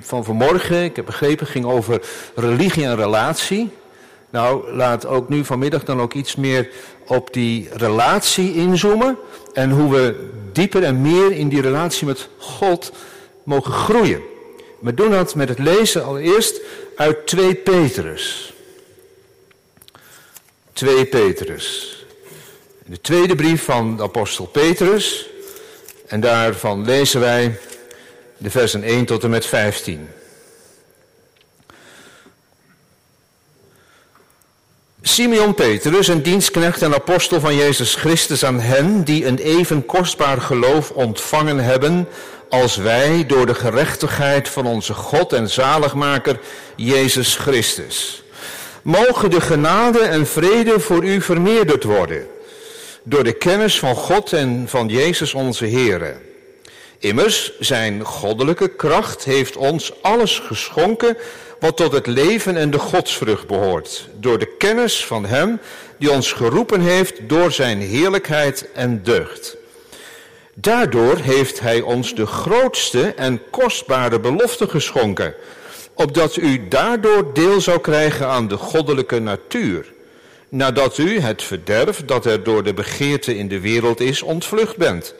van 0.00 0.24
vanmorgen, 0.24 0.84
ik 0.84 0.96
heb 0.96 1.06
begrepen, 1.06 1.46
ging 1.46 1.64
over 1.64 2.00
religie 2.34 2.84
en 2.84 2.96
relatie. 2.96 3.70
Nou, 4.30 4.72
laat 4.72 5.06
ook 5.06 5.28
nu 5.28 5.44
vanmiddag 5.44 5.84
dan 5.84 6.00
ook 6.00 6.14
iets 6.14 6.36
meer 6.36 6.68
op 7.06 7.32
die 7.32 7.68
relatie 7.72 8.54
inzoomen. 8.54 9.18
En 9.52 9.70
hoe 9.70 9.92
we 9.92 10.30
dieper 10.52 10.82
en 10.82 11.00
meer 11.00 11.32
in 11.32 11.48
die 11.48 11.60
relatie 11.60 12.06
met 12.06 12.28
God 12.38 12.92
mogen 13.42 13.72
groeien. 13.72 14.20
We 14.78 14.94
doen 14.94 15.10
dat 15.10 15.34
met 15.34 15.48
het 15.48 15.58
lezen 15.58 16.04
allereerst 16.04 16.60
uit 16.96 17.26
2 17.26 17.54
Petrus. 17.54 18.52
2 20.72 21.06
Petrus. 21.06 21.96
De 22.86 23.00
tweede 23.00 23.34
brief 23.34 23.64
van 23.64 23.96
de 23.96 24.02
apostel 24.02 24.46
Petrus. 24.46 25.28
En 26.06 26.20
daarvan 26.20 26.84
lezen 26.84 27.20
wij 27.20 27.58
de 28.38 28.50
versen 28.50 28.82
1 28.82 29.04
tot 29.04 29.24
en 29.24 29.30
met 29.30 29.46
15. 29.46 30.08
Simeon 35.02 35.54
Petrus, 35.54 36.08
een 36.08 36.22
dienstknecht 36.22 36.82
en 36.82 36.94
apostel 36.94 37.40
van 37.40 37.54
Jezus 37.54 37.94
Christus 37.94 38.44
aan 38.44 38.60
hen 38.60 39.04
die 39.04 39.26
een 39.26 39.38
even 39.38 39.86
kostbaar 39.86 40.40
geloof 40.40 40.90
ontvangen 40.90 41.58
hebben 41.58 42.08
als 42.48 42.76
wij 42.76 43.26
door 43.26 43.46
de 43.46 43.54
gerechtigheid 43.54 44.48
van 44.48 44.66
onze 44.66 44.94
God 44.94 45.32
en 45.32 45.50
zaligmaker 45.50 46.38
Jezus 46.76 47.36
Christus. 47.36 48.22
Mogen 48.82 49.30
de 49.30 49.40
genade 49.40 49.98
en 49.98 50.26
vrede 50.26 50.80
voor 50.80 51.04
u 51.04 51.20
vermeerderd 51.20 51.84
worden 51.84 52.26
door 53.02 53.24
de 53.24 53.32
kennis 53.32 53.78
van 53.78 53.94
God 53.94 54.32
en 54.32 54.64
van 54.68 54.88
Jezus 54.88 55.34
onze 55.34 55.66
Here. 55.66 56.16
Immers, 56.98 57.58
zijn 57.58 58.04
goddelijke 58.04 58.68
kracht 58.68 59.24
heeft 59.24 59.56
ons 59.56 59.92
alles 60.02 60.38
geschonken 60.38 61.16
wat 61.60 61.76
tot 61.76 61.92
het 61.92 62.06
leven 62.06 62.56
en 62.56 62.70
de 62.70 62.78
godsvrucht 62.78 63.46
behoort, 63.46 64.08
door 64.14 64.38
de 64.38 64.56
kennis 64.58 65.06
van 65.06 65.26
Hem 65.26 65.60
die 65.98 66.10
ons 66.10 66.32
geroepen 66.32 66.80
heeft 66.80 67.28
door 67.28 67.52
Zijn 67.52 67.80
heerlijkheid 67.80 68.68
en 68.74 69.02
deugd. 69.02 69.56
Daardoor 70.54 71.16
heeft 71.16 71.60
Hij 71.60 71.80
ons 71.80 72.14
de 72.14 72.26
grootste 72.26 73.14
en 73.16 73.42
kostbare 73.50 74.20
belofte 74.20 74.68
geschonken, 74.68 75.34
opdat 75.94 76.36
u 76.36 76.68
daardoor 76.68 77.34
deel 77.34 77.60
zou 77.60 77.80
krijgen 77.80 78.26
aan 78.26 78.48
de 78.48 78.56
goddelijke 78.56 79.18
natuur, 79.18 79.92
nadat 80.48 80.98
u 80.98 81.20
het 81.20 81.42
verderf 81.42 82.02
dat 82.04 82.26
er 82.26 82.42
door 82.42 82.62
de 82.62 82.74
begeerte 82.74 83.36
in 83.36 83.48
de 83.48 83.60
wereld 83.60 84.00
is 84.00 84.22
ontvlucht 84.22 84.76
bent. 84.76 85.14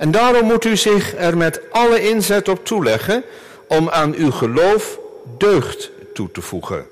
En 0.00 0.10
daarom 0.10 0.46
moet 0.46 0.64
u 0.64 0.76
zich 0.76 1.14
er 1.16 1.36
met 1.36 1.60
alle 1.70 2.08
inzet 2.08 2.48
op 2.48 2.64
toeleggen 2.64 3.24
om 3.66 3.88
aan 3.88 4.14
uw 4.14 4.30
geloof 4.30 4.98
deugd 5.38 5.90
toe 6.14 6.30
te 6.32 6.40
voegen. 6.40 6.86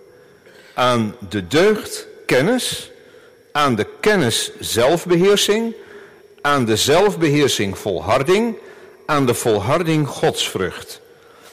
Aan 0.74 1.16
de 1.28 1.46
deugd 1.46 2.06
kennis, 2.26 2.90
aan 3.52 3.74
de 3.74 3.86
kennis 4.00 4.50
zelfbeheersing, 4.58 5.74
aan 6.40 6.64
de 6.64 6.76
zelfbeheersing 6.76 7.78
volharding, 7.78 8.56
aan 9.06 9.26
de 9.26 9.34
volharding 9.34 10.08
godsvrucht. 10.08 11.00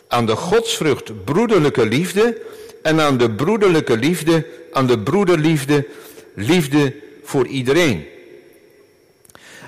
Aan 0.07 0.25
de 0.25 0.35
godsvrucht 0.35 1.23
broederlijke 1.23 1.85
liefde 1.85 2.41
en 2.81 3.01
aan 3.01 3.17
de 3.17 3.31
broederlijke 3.31 3.97
liefde, 3.97 4.47
aan 4.71 4.87
de 4.87 4.99
broederliefde, 4.99 5.87
liefde 6.33 6.95
voor 7.23 7.47
iedereen. 7.47 8.07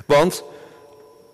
Want 0.05 0.43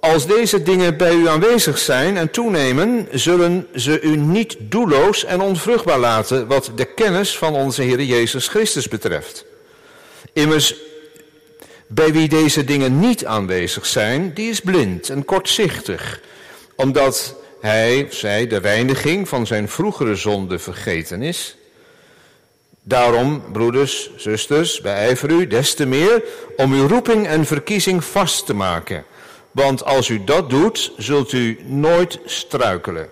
als 0.04 0.28
deze 0.28 0.64
dingen 0.64 0.98
bij 0.98 1.14
u 1.14 1.28
aanwezig 1.28 1.78
zijn 1.78 2.18
en 2.18 2.32
toenemen, 2.32 3.08
zullen 3.12 3.68
ze 3.76 4.02
u 4.02 4.16
niet 4.16 4.56
doelloos 4.60 5.26
en 5.26 5.42
onvruchtbaar 5.42 6.00
laten 6.00 6.48
wat 6.48 6.72
de 6.76 6.86
kennis 6.86 7.38
van 7.38 7.54
onze 7.54 7.82
Heer 7.82 8.02
Jezus 8.02 8.48
Christus 8.48 8.88
betreft. 8.88 9.46
Immers, 10.34 10.76
bij 11.88 12.14
wie 12.14 12.28
deze 12.28 12.64
dingen 12.64 13.00
niet 13.00 13.26
aanwezig 13.26 13.86
zijn, 13.86 14.34
die 14.34 14.50
is 14.50 14.60
blind 14.60 15.10
en 15.10 15.26
kortzichtig, 15.26 16.22
omdat 16.76 17.36
hij, 17.62 18.08
zij, 18.10 18.48
de 18.48 18.58
reiniging 18.58 19.30
van 19.30 19.48
zijn 19.48 19.70
vroegere 19.70 20.16
zonde 20.16 20.60
vergeten 20.60 21.22
is. 21.22 21.56
Daarom, 22.82 23.44
broeders, 23.52 24.10
zusters, 24.16 24.82
beijver 24.82 25.30
u 25.30 25.48
des 25.48 25.74
te 25.74 25.86
meer 25.86 26.24
om 26.56 26.74
uw 26.74 26.88
roeping 26.88 27.28
en 27.28 27.46
verkiezing 27.46 28.04
vast 28.04 28.46
te 28.46 28.54
maken. 28.54 29.06
Want 29.54 29.86
als 29.86 30.10
u 30.10 30.24
dat 30.24 30.50
doet, 30.50 30.92
zult 30.98 31.32
u 31.32 31.60
nooit 31.66 32.20
struikelen. 32.26 33.10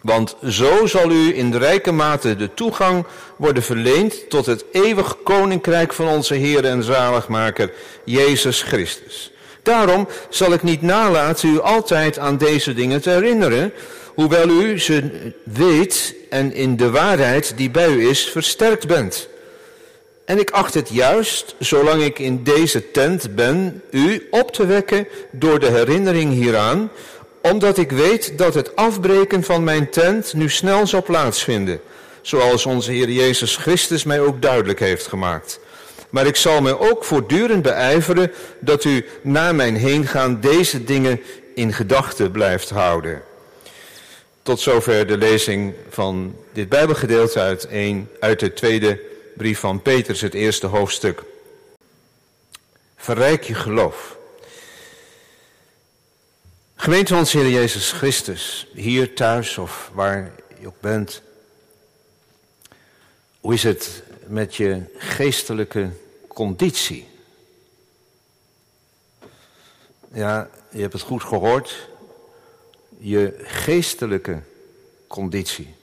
Want 0.00 0.36
zo 0.48 0.86
zal 0.86 1.10
u 1.10 1.36
in 1.36 1.50
de 1.50 1.58
rijke 1.58 1.92
mate 1.92 2.36
de 2.36 2.54
toegang 2.54 3.06
worden 3.36 3.62
verleend 3.62 4.30
tot 4.30 4.46
het 4.46 4.64
eeuwig 4.72 5.16
koninkrijk 5.22 5.92
van 5.92 6.08
onze 6.08 6.34
Heer 6.34 6.64
en 6.64 6.82
zaligmaker, 6.82 7.72
Jezus 8.04 8.62
Christus. 8.62 9.32
Daarom 9.62 10.08
zal 10.28 10.52
ik 10.52 10.62
niet 10.62 10.82
nalaten 10.82 11.48
u 11.48 11.60
altijd 11.60 12.18
aan 12.18 12.36
deze 12.36 12.74
dingen 12.74 13.00
te 13.00 13.10
herinneren, 13.10 13.72
hoewel 14.14 14.48
u 14.48 14.78
ze 14.78 15.32
weet 15.42 16.14
en 16.30 16.52
in 16.52 16.76
de 16.76 16.90
waarheid 16.90 17.52
die 17.56 17.70
bij 17.70 17.88
u 17.88 18.08
is 18.08 18.28
versterkt 18.28 18.86
bent. 18.86 19.28
En 20.28 20.38
ik 20.38 20.50
acht 20.50 20.74
het 20.74 20.88
juist, 20.88 21.54
zolang 21.58 22.02
ik 22.02 22.18
in 22.18 22.42
deze 22.42 22.90
tent 22.90 23.34
ben, 23.34 23.82
u 23.90 24.26
op 24.30 24.52
te 24.52 24.66
wekken 24.66 25.08
door 25.30 25.58
de 25.58 25.66
herinnering 25.66 26.32
hieraan, 26.32 26.90
omdat 27.42 27.78
ik 27.78 27.90
weet 27.90 28.38
dat 28.38 28.54
het 28.54 28.76
afbreken 28.76 29.42
van 29.42 29.64
mijn 29.64 29.90
tent 29.90 30.34
nu 30.34 30.48
snel 30.48 30.86
zal 30.86 31.02
plaatsvinden, 31.02 31.80
zoals 32.22 32.66
onze 32.66 32.92
Heer 32.92 33.10
Jezus 33.10 33.56
Christus 33.56 34.04
mij 34.04 34.20
ook 34.20 34.42
duidelijk 34.42 34.78
heeft 34.78 35.06
gemaakt. 35.06 35.60
Maar 36.10 36.26
ik 36.26 36.36
zal 36.36 36.60
me 36.60 36.78
ook 36.78 37.04
voortdurend 37.04 37.62
beijveren 37.62 38.32
dat 38.60 38.84
u 38.84 39.04
na 39.22 39.52
mijn 39.52 39.76
heengaan 39.76 40.40
deze 40.40 40.84
dingen 40.84 41.20
in 41.54 41.72
gedachten 41.72 42.30
blijft 42.30 42.70
houden. 42.70 43.22
Tot 44.42 44.60
zover 44.60 45.06
de 45.06 45.16
lezing 45.16 45.74
van 45.90 46.34
dit 46.52 46.68
Bijbelgedeelte 46.68 47.40
uit, 47.40 47.66
een, 47.70 48.08
uit 48.20 48.40
de 48.40 48.52
tweede 48.52 49.07
brief 49.38 49.58
van 49.58 49.82
Petrus, 49.82 50.20
het 50.20 50.34
eerste 50.34 50.66
hoofdstuk. 50.66 51.24
Verrijk 52.96 53.44
je 53.44 53.54
geloof. 53.54 54.16
Gemeente 56.74 57.14
van 57.14 57.40
Heer 57.40 57.50
Jezus 57.50 57.92
Christus, 57.92 58.66
hier 58.74 59.14
thuis 59.14 59.58
of 59.58 59.90
waar 59.94 60.32
je 60.60 60.66
ook 60.66 60.80
bent. 60.80 61.22
Hoe 63.40 63.54
is 63.54 63.62
het 63.62 64.02
met 64.26 64.56
je 64.56 64.82
geestelijke 64.96 65.90
conditie? 66.28 67.08
Ja, 70.12 70.50
je 70.70 70.80
hebt 70.80 70.92
het 70.92 71.02
goed 71.02 71.22
gehoord. 71.22 71.88
Je 72.98 73.38
geestelijke 73.42 74.42
conditie. 75.06 75.77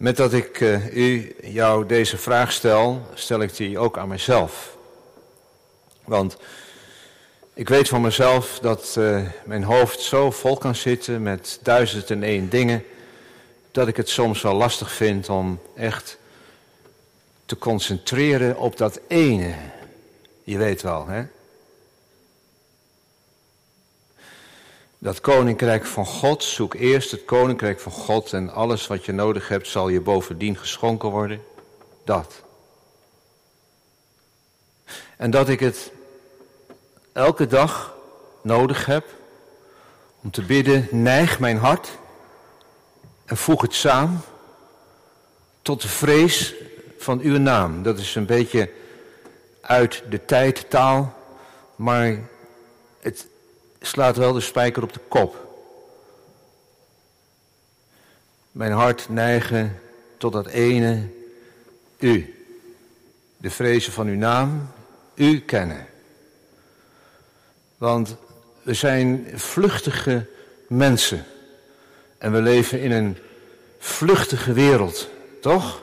Met 0.00 0.16
dat 0.16 0.32
ik 0.32 0.60
uh, 0.60 0.96
u 0.96 1.34
jou 1.42 1.86
deze 1.86 2.16
vraag 2.16 2.52
stel, 2.52 3.02
stel 3.14 3.40
ik 3.40 3.56
die 3.56 3.78
ook 3.78 3.98
aan 3.98 4.08
mezelf. 4.08 4.76
Want 6.04 6.36
ik 7.54 7.68
weet 7.68 7.88
van 7.88 8.00
mezelf 8.00 8.58
dat 8.58 8.94
uh, 8.98 9.22
mijn 9.44 9.62
hoofd 9.62 10.00
zo 10.00 10.30
vol 10.30 10.56
kan 10.56 10.74
zitten 10.74 11.22
met 11.22 11.58
duizend 11.62 12.10
en 12.10 12.22
één 12.22 12.48
dingen, 12.48 12.84
dat 13.70 13.88
ik 13.88 13.96
het 13.96 14.08
soms 14.08 14.42
wel 14.42 14.54
lastig 14.54 14.92
vind 14.92 15.28
om 15.28 15.60
echt 15.76 16.18
te 17.46 17.58
concentreren 17.58 18.56
op 18.56 18.76
dat 18.76 19.00
ene. 19.08 19.54
Je 20.44 20.58
weet 20.58 20.82
wel, 20.82 21.06
hè? 21.06 21.24
Dat 25.02 25.20
koninkrijk 25.20 25.86
van 25.86 26.06
God, 26.06 26.44
zoek 26.44 26.74
eerst 26.74 27.10
het 27.10 27.24
koninkrijk 27.24 27.80
van 27.80 27.92
God 27.92 28.32
en 28.32 28.50
alles 28.50 28.86
wat 28.86 29.04
je 29.04 29.12
nodig 29.12 29.48
hebt 29.48 29.68
zal 29.68 29.88
je 29.88 30.00
bovendien 30.00 30.56
geschonken 30.56 31.08
worden. 31.08 31.42
Dat. 32.04 32.42
En 35.16 35.30
dat 35.30 35.48
ik 35.48 35.60
het 35.60 35.92
elke 37.12 37.46
dag 37.46 37.94
nodig 38.42 38.86
heb 38.86 39.04
om 40.22 40.30
te 40.30 40.42
bidden, 40.42 40.88
neig 40.90 41.38
mijn 41.38 41.58
hart 41.58 41.88
en 43.24 43.36
voeg 43.36 43.62
het 43.62 43.74
samen 43.74 44.22
tot 45.62 45.82
de 45.82 45.88
vrees 45.88 46.54
van 46.98 47.20
uw 47.20 47.38
naam. 47.38 47.82
Dat 47.82 47.98
is 47.98 48.14
een 48.14 48.26
beetje 48.26 48.70
uit 49.60 50.02
de 50.08 50.24
tijd 50.24 50.70
taal, 50.70 51.14
maar 51.76 52.18
het 53.00 53.26
slaat 53.80 54.16
wel 54.16 54.32
de 54.32 54.40
spijker 54.40 54.82
op 54.82 54.92
de 54.92 55.00
kop. 55.08 55.48
Mijn 58.52 58.72
hart 58.72 59.08
neigen 59.08 59.80
tot 60.16 60.32
dat 60.32 60.46
ene, 60.46 61.08
u. 61.98 62.34
De 63.36 63.50
vrezen 63.50 63.92
van 63.92 64.06
uw 64.06 64.16
naam, 64.16 64.70
u 65.14 65.40
kennen. 65.40 65.86
Want 67.78 68.16
we 68.62 68.74
zijn 68.74 69.26
vluchtige 69.34 70.26
mensen 70.68 71.26
En 72.20 72.32
we 72.32 72.42
leven 72.42 72.80
in 72.80 72.92
een 72.92 73.16
vluchtige 73.78 74.52
wereld, 74.52 75.08
toch? 75.40 75.82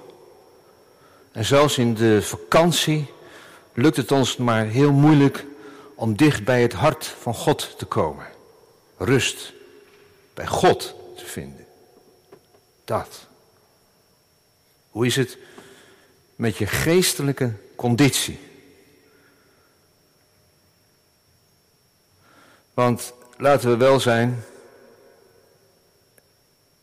En 1.31 1.45
zelfs 1.45 1.77
in 1.77 1.93
de 1.93 2.21
vakantie 2.21 3.05
lukt 3.73 3.97
het 3.97 4.11
ons 4.11 4.37
maar 4.37 4.65
heel 4.65 4.91
moeilijk 4.91 5.45
om 5.97 6.15
dicht 6.15 6.43
bij 6.43 6.61
het 6.61 6.73
hart 6.73 7.05
van 7.05 7.33
God 7.33 7.77
te 7.77 7.85
komen. 7.85 8.25
Rust 8.97 9.53
bij 10.33 10.47
God 10.47 10.95
te 11.15 11.25
vinden. 11.25 11.65
Dat. 12.83 13.27
Hoe 14.89 15.05
is 15.05 15.15
het 15.15 15.37
met 16.35 16.57
je 16.57 16.67
geestelijke 16.67 17.53
conditie? 17.75 18.39
Want 22.73 23.13
laten 23.37 23.69
we 23.69 23.77
wel 23.77 23.99
zijn, 23.99 24.43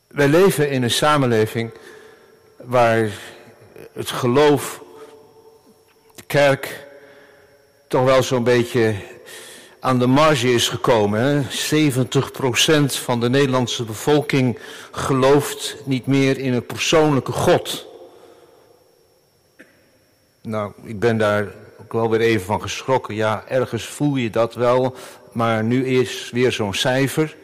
wij 0.06 0.28
leven 0.28 0.70
in 0.70 0.82
een 0.82 0.90
samenleving 0.90 1.70
waar 2.56 3.10
het 3.92 4.10
geloof, 4.10 4.82
de 6.14 6.22
kerk, 6.22 6.83
toch 7.94 8.04
wel 8.04 8.22
zo'n 8.22 8.44
beetje 8.44 8.94
aan 9.80 9.98
de 9.98 10.06
marge 10.06 10.54
is 10.54 10.68
gekomen. 10.68 11.20
Hè? 11.20 11.42
70% 11.42 12.84
van 12.86 13.20
de 13.20 13.30
Nederlandse 13.30 13.84
bevolking 13.84 14.58
gelooft 14.90 15.76
niet 15.84 16.06
meer 16.06 16.38
in 16.38 16.52
een 16.52 16.66
persoonlijke 16.66 17.32
God. 17.32 17.86
Nou, 20.42 20.72
ik 20.82 21.00
ben 21.00 21.18
daar 21.18 21.46
ook 21.80 21.92
wel 21.92 22.10
weer 22.10 22.20
even 22.20 22.46
van 22.46 22.62
geschrokken. 22.62 23.14
Ja, 23.14 23.44
ergens 23.48 23.84
voel 23.84 24.16
je 24.16 24.30
dat 24.30 24.54
wel, 24.54 24.94
maar 25.32 25.64
nu 25.64 25.86
is 25.86 26.30
weer 26.32 26.52
zo'n 26.52 26.74
cijfer. 26.74 27.36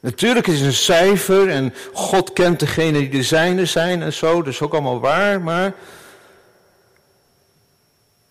Natuurlijk 0.00 0.46
is 0.46 0.58
het 0.58 0.66
een 0.66 0.72
cijfer 0.72 1.48
en 1.48 1.74
God 1.92 2.32
kent 2.32 2.60
degene 2.60 2.98
die 2.98 3.08
de 3.08 3.22
zijne 3.22 3.66
zijn 3.66 4.02
en 4.02 4.12
zo, 4.12 4.42
dat 4.42 4.52
is 4.52 4.60
ook 4.60 4.72
allemaal 4.72 5.00
waar, 5.00 5.40
maar 5.40 5.74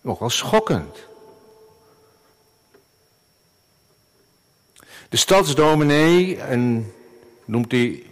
nogal 0.02 0.30
schokkend. 0.30 0.98
De 5.08 5.16
stadsdominee, 5.16 6.36
en 6.36 6.92
noemt 7.44 7.70
die, 7.70 8.06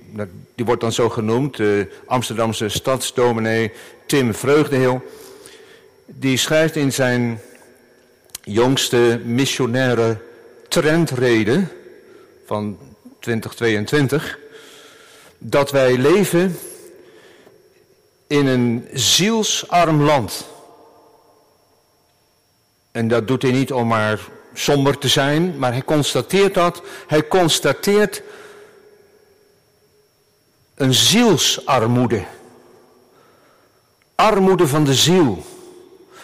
die 0.55 0.65
wordt 0.65 0.81
dan 0.81 0.93
zo 0.93 1.09
genoemd, 1.09 1.57
de 1.57 2.01
Amsterdamse 2.07 2.69
stadsdominee 2.69 3.73
Tim 4.07 4.35
Vreugdeheel, 4.35 5.03
die 6.07 6.37
schrijft 6.37 6.77
in 6.77 6.93
zijn 6.93 7.41
jongste 8.43 9.21
missionaire 9.25 10.21
trendreden 10.69 11.69
van 12.47 12.79
2022 13.19 14.39
dat 15.39 15.71
wij 15.71 15.97
leven 15.97 16.59
in 18.27 18.47
een 18.47 18.89
zielsarm 18.93 20.03
land. 20.03 20.47
En 22.93 23.09
dat 23.09 23.29
doet 23.29 23.43
hij 23.43 23.51
niet 23.51 23.73
om 23.73 23.87
maar 23.87 24.21
somber 24.55 24.99
te 24.99 25.09
zijn, 25.09 25.59
maar 25.59 25.73
hij 25.73 25.85
constateert 25.85 26.55
dat. 26.55 26.83
Hij 27.07 27.29
constateert 27.29 28.23
een 30.75 30.95
zielsarmoede. 30.95 32.25
Armoede 34.15 34.67
van 34.67 34.85
de 34.85 34.95
ziel. 34.95 35.45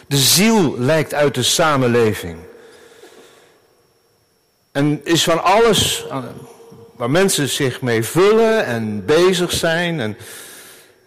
De 0.06 0.16
ziel 0.16 0.78
lijkt 0.78 1.14
uit 1.14 1.34
de 1.34 1.42
samenleving. 1.42 2.38
En 4.72 5.00
is 5.04 5.24
van 5.24 5.42
alles 5.42 6.06
waar 6.96 7.10
mensen 7.10 7.48
zich 7.48 7.80
mee 7.80 8.02
vullen 8.02 8.64
en 8.64 9.04
bezig 9.04 9.52
zijn. 9.52 10.00
En, 10.00 10.16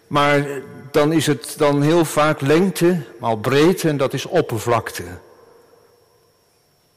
maar 0.07 0.47
dan 0.91 1.11
is 1.11 1.27
het 1.27 1.53
dan 1.57 1.81
heel 1.81 2.05
vaak 2.05 2.41
lengte, 2.41 3.01
maar 3.19 3.37
breedte 3.37 3.89
en 3.89 3.97
dat 3.97 4.13
is 4.13 4.25
oppervlakte. 4.25 5.03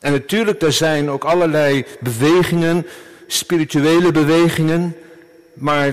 En 0.02 0.12
natuurlijk, 0.12 0.62
er 0.62 0.72
zijn 0.72 1.10
ook 1.10 1.24
allerlei 1.24 1.84
bewegingen, 2.00 2.86
spirituele 3.26 4.12
bewegingen, 4.12 4.96
maar 5.54 5.92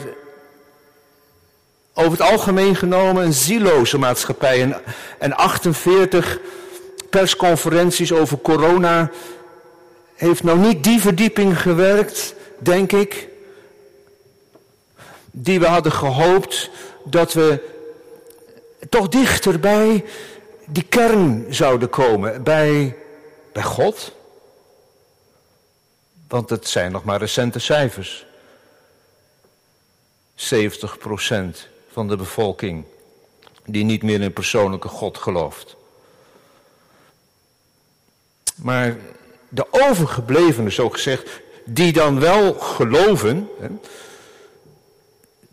over 1.93 2.11
het 2.11 2.21
algemeen 2.21 2.75
genomen 2.75 3.25
een 3.25 3.33
zieloze 3.33 3.97
maatschappij. 3.97 4.61
En, 4.61 4.75
en 5.19 5.33
48 5.33 6.39
persconferenties 7.09 8.11
over 8.11 8.37
corona 8.41 9.11
heeft 10.15 10.43
nou 10.43 10.59
niet 10.59 10.83
die 10.83 10.99
verdieping 10.99 11.61
gewerkt 11.61 12.35
denk 12.59 12.91
ik, 12.91 13.27
die 15.31 15.59
we 15.59 15.65
hadden 15.65 15.91
gehoopt 15.91 16.69
dat 17.03 17.33
we 17.33 17.59
toch 18.89 19.07
dichter 19.07 19.59
bij 19.59 20.05
die 20.65 20.85
kern 20.89 21.45
zouden 21.49 21.89
komen, 21.89 22.43
bij, 22.43 22.95
bij 23.51 23.63
God. 23.63 24.11
Want 26.27 26.49
het 26.49 26.67
zijn 26.67 26.91
nog 26.91 27.03
maar 27.03 27.19
recente 27.19 27.59
cijfers. 27.59 28.25
70% 30.35 30.41
van 31.91 32.07
de 32.07 32.15
bevolking 32.15 32.85
die 33.65 33.83
niet 33.83 34.03
meer 34.03 34.21
in 34.21 34.33
persoonlijke 34.33 34.87
God 34.87 35.17
gelooft. 35.17 35.75
Maar 38.55 38.97
de 39.49 39.67
overgeblevenen, 39.69 40.71
zo 40.71 40.89
gezegd, 40.89 41.29
die 41.65 41.93
dan 41.93 42.19
wel 42.19 42.53
geloven, 42.53 43.49
hè, 43.59 43.67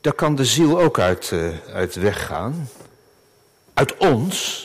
daar 0.01 0.13
kan 0.13 0.35
de 0.35 0.45
ziel 0.45 0.81
ook 0.81 0.99
uit, 0.99 1.31
uh, 1.31 1.55
uit 1.73 1.95
weggaan. 1.95 2.69
Uit 3.75 3.97
ons. 3.97 4.65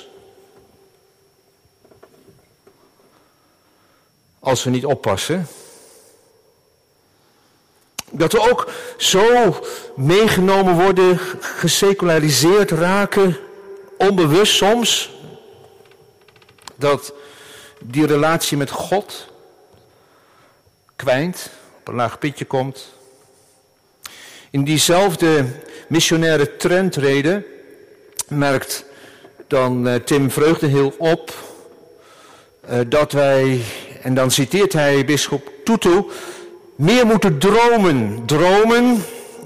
Als 4.44 4.64
we 4.64 4.70
niet 4.70 4.86
oppassen. 4.86 5.48
Dat 8.12 8.32
we 8.32 8.50
ook 8.50 8.72
zo 8.98 9.56
meegenomen 9.96 10.76
worden, 10.76 11.18
geseculariseerd 11.40 12.72
raken, 12.72 13.38
onbewust 13.98 14.56
soms, 14.56 15.12
dat 16.76 17.14
die 17.80 18.06
relatie 18.06 18.58
met 18.58 18.70
God 18.70 19.28
kwijnt, 20.96 21.50
op 21.80 21.88
een 21.88 21.96
laag 21.96 22.20
pitje 22.20 22.46
komt. 22.46 22.94
In 24.50 24.64
diezelfde 24.64 25.46
missionaire 25.88 26.58
trendreden 26.58 27.46
merkt 28.28 28.86
dan 29.48 29.88
uh, 29.88 29.96
Tim 29.96 30.32
Vreugdeheel 30.32 30.94
op 30.98 31.34
uh, 32.70 32.80
dat 32.88 33.12
wij, 33.12 33.62
en 34.02 34.14
dan 34.14 34.32
citeert 34.32 34.74
hij 34.74 35.06
bischop 35.06 35.52
Tutu, 35.64 36.04
meer 36.76 37.06
moeten 37.06 37.38
dromen. 37.38 38.24
Dromen, 38.26 39.04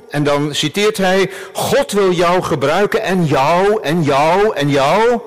en 0.10 0.24
dan 0.24 0.56
citeert 0.56 0.98
hij, 0.98 1.32
God 1.54 1.92
wil 1.92 2.12
jou 2.12 2.42
gebruiken 2.42 3.02
en 3.02 3.26
jou 3.26 3.82
en 3.82 4.04
jou 4.04 4.56
en 4.56 4.70
jou 4.70 5.20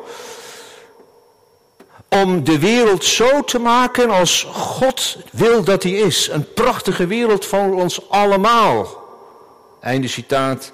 om 2.08 2.44
de 2.44 2.58
wereld 2.58 3.04
zo 3.04 3.44
te 3.44 3.58
maken 3.58 4.11
als 4.11 4.49
God 4.52 5.16
wil 5.32 5.64
dat 5.64 5.82
die 5.82 5.97
is. 5.97 6.28
Een 6.32 6.52
prachtige 6.52 7.06
wereld 7.06 7.44
voor 7.47 7.75
ons 7.75 8.11
allemaal. 8.11 9.06
Einde 9.80 10.08
citaat, 10.08 10.73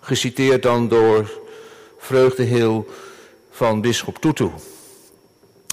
geciteerd 0.00 0.62
dan 0.62 0.88
door 0.88 1.40
Vreugdeheel 1.98 2.86
van 3.50 3.80
Bisschop 3.80 4.18
Tutu. 4.18 4.50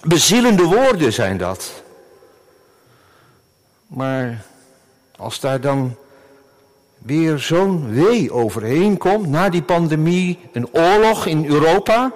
Bezielende 0.03 0.63
woorden 0.63 1.13
zijn 1.13 1.37
dat. 1.37 1.83
Maar 3.87 4.45
als 5.17 5.39
daar 5.39 5.61
dan 5.61 5.95
weer 6.97 7.39
zo'n 7.39 7.93
wee 7.93 8.31
overheen 8.31 8.97
komt, 8.97 9.27
na 9.27 9.49
die 9.49 9.63
pandemie, 9.63 10.39
een 10.51 10.73
oorlog 10.73 11.25
in 11.25 11.45
Europa, 11.45 12.11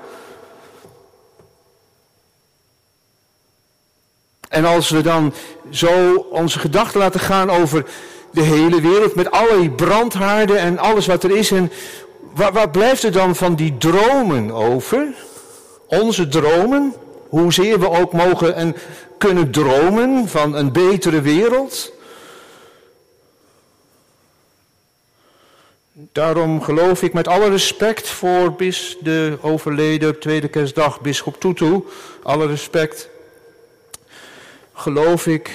En 4.49 4.65
als 4.65 4.89
we 4.89 5.01
dan 5.01 5.33
zo 5.69 6.15
onze 6.15 6.59
gedachten 6.59 6.99
laten 6.99 7.19
gaan 7.19 7.49
over 7.49 7.85
de 8.31 8.41
hele 8.41 8.81
wereld 8.81 9.15
met 9.15 9.31
alle 9.31 9.71
brandhaarden 9.71 10.57
en 10.57 10.77
alles 10.77 11.05
wat 11.05 11.23
er 11.23 11.37
is. 11.37 11.51
En 11.51 11.71
wat, 12.35 12.71
blijft 12.71 13.03
er 13.03 13.11
dan 13.11 13.35
van 13.35 13.55
die 13.55 13.77
dromen 13.77 14.51
over? 14.51 15.07
Onze 15.87 16.27
dromen? 16.27 16.93
Hoezeer 17.29 17.79
we 17.79 17.89
ook 17.89 18.13
mogen 18.13 18.55
en 18.55 18.75
kunnen 19.19 19.51
dromen 19.51 20.27
van 20.27 20.55
een 20.55 20.71
betere 20.71 21.21
wereld? 21.21 21.93
Daarom 25.91 26.61
geloof 26.61 27.01
ik 27.01 27.13
met 27.13 27.27
alle 27.27 27.49
respect 27.49 28.07
voor 28.07 28.53
bis 28.53 28.97
de 29.01 29.37
overleden 29.41 30.19
tweede 30.19 30.47
kerstdag, 30.47 31.01
bischop 31.01 31.39
Tutu, 31.39 31.83
alle 32.23 32.47
respect 32.47 33.09
geloof 34.73 35.27
ik 35.27 35.51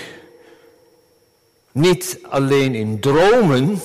niet 1.72 2.18
alleen 2.22 2.74
in 2.74 3.00
dromen, 3.00 3.80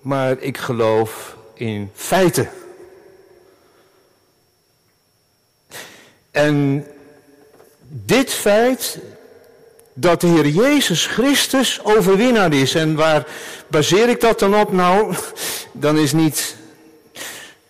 maar 0.00 0.40
ik 0.40 0.58
geloof 0.58 1.36
in 1.54 1.90
feiten. 1.94 2.50
En 6.30 6.86
dit 8.04 8.32
feit 8.32 8.98
dat 9.94 10.20
de 10.20 10.26
Heer 10.26 10.46
Jezus 10.46 11.06
Christus 11.06 11.80
overwinnaar 11.82 12.52
is. 12.52 12.74
En 12.74 12.94
waar 12.94 13.26
baseer 13.68 14.08
ik 14.08 14.20
dat 14.20 14.38
dan 14.38 14.56
op? 14.56 14.72
Nou, 14.72 15.14
dan 15.72 15.98
is 15.98 16.12
niet 16.12 16.56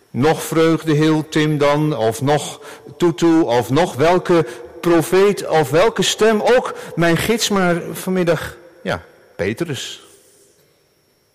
nog 0.09 0.43
vreugde 0.43 0.93
heel 0.93 1.29
Tim 1.29 1.57
dan, 1.57 1.95
of 1.97 2.21
nog 2.21 2.61
Tutu, 2.97 3.39
of 3.39 3.69
nog 3.69 3.95
welke 3.95 4.45
profeet, 4.81 5.47
of 5.47 5.69
welke 5.69 6.01
stem, 6.01 6.41
ook 6.41 6.73
mijn 6.95 7.17
gids, 7.17 7.49
maar 7.49 7.81
vanmiddag, 7.91 8.57
ja, 8.83 9.03
Petrus. 9.35 10.01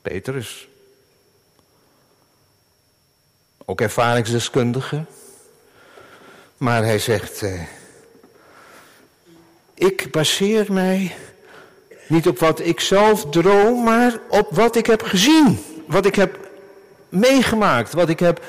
Petrus. 0.02 0.68
Ook 3.64 3.80
ervaringsdeskundige. 3.80 5.04
Maar 6.56 6.84
hij 6.84 6.98
zegt, 6.98 7.42
eh, 7.42 7.60
ik 9.82 10.10
baseer 10.10 10.72
mij 10.72 11.14
niet 12.06 12.26
op 12.26 12.38
wat 12.38 12.60
ik 12.60 12.80
zelf 12.80 13.26
droom, 13.30 13.84
maar 13.84 14.18
op 14.28 14.48
wat 14.50 14.76
ik 14.76 14.86
heb 14.86 15.02
gezien. 15.02 15.64
Wat 15.86 16.06
ik 16.06 16.14
heb 16.14 16.38
meegemaakt, 17.08 17.92
wat 17.92 18.08
ik 18.08 18.18
heb 18.18 18.44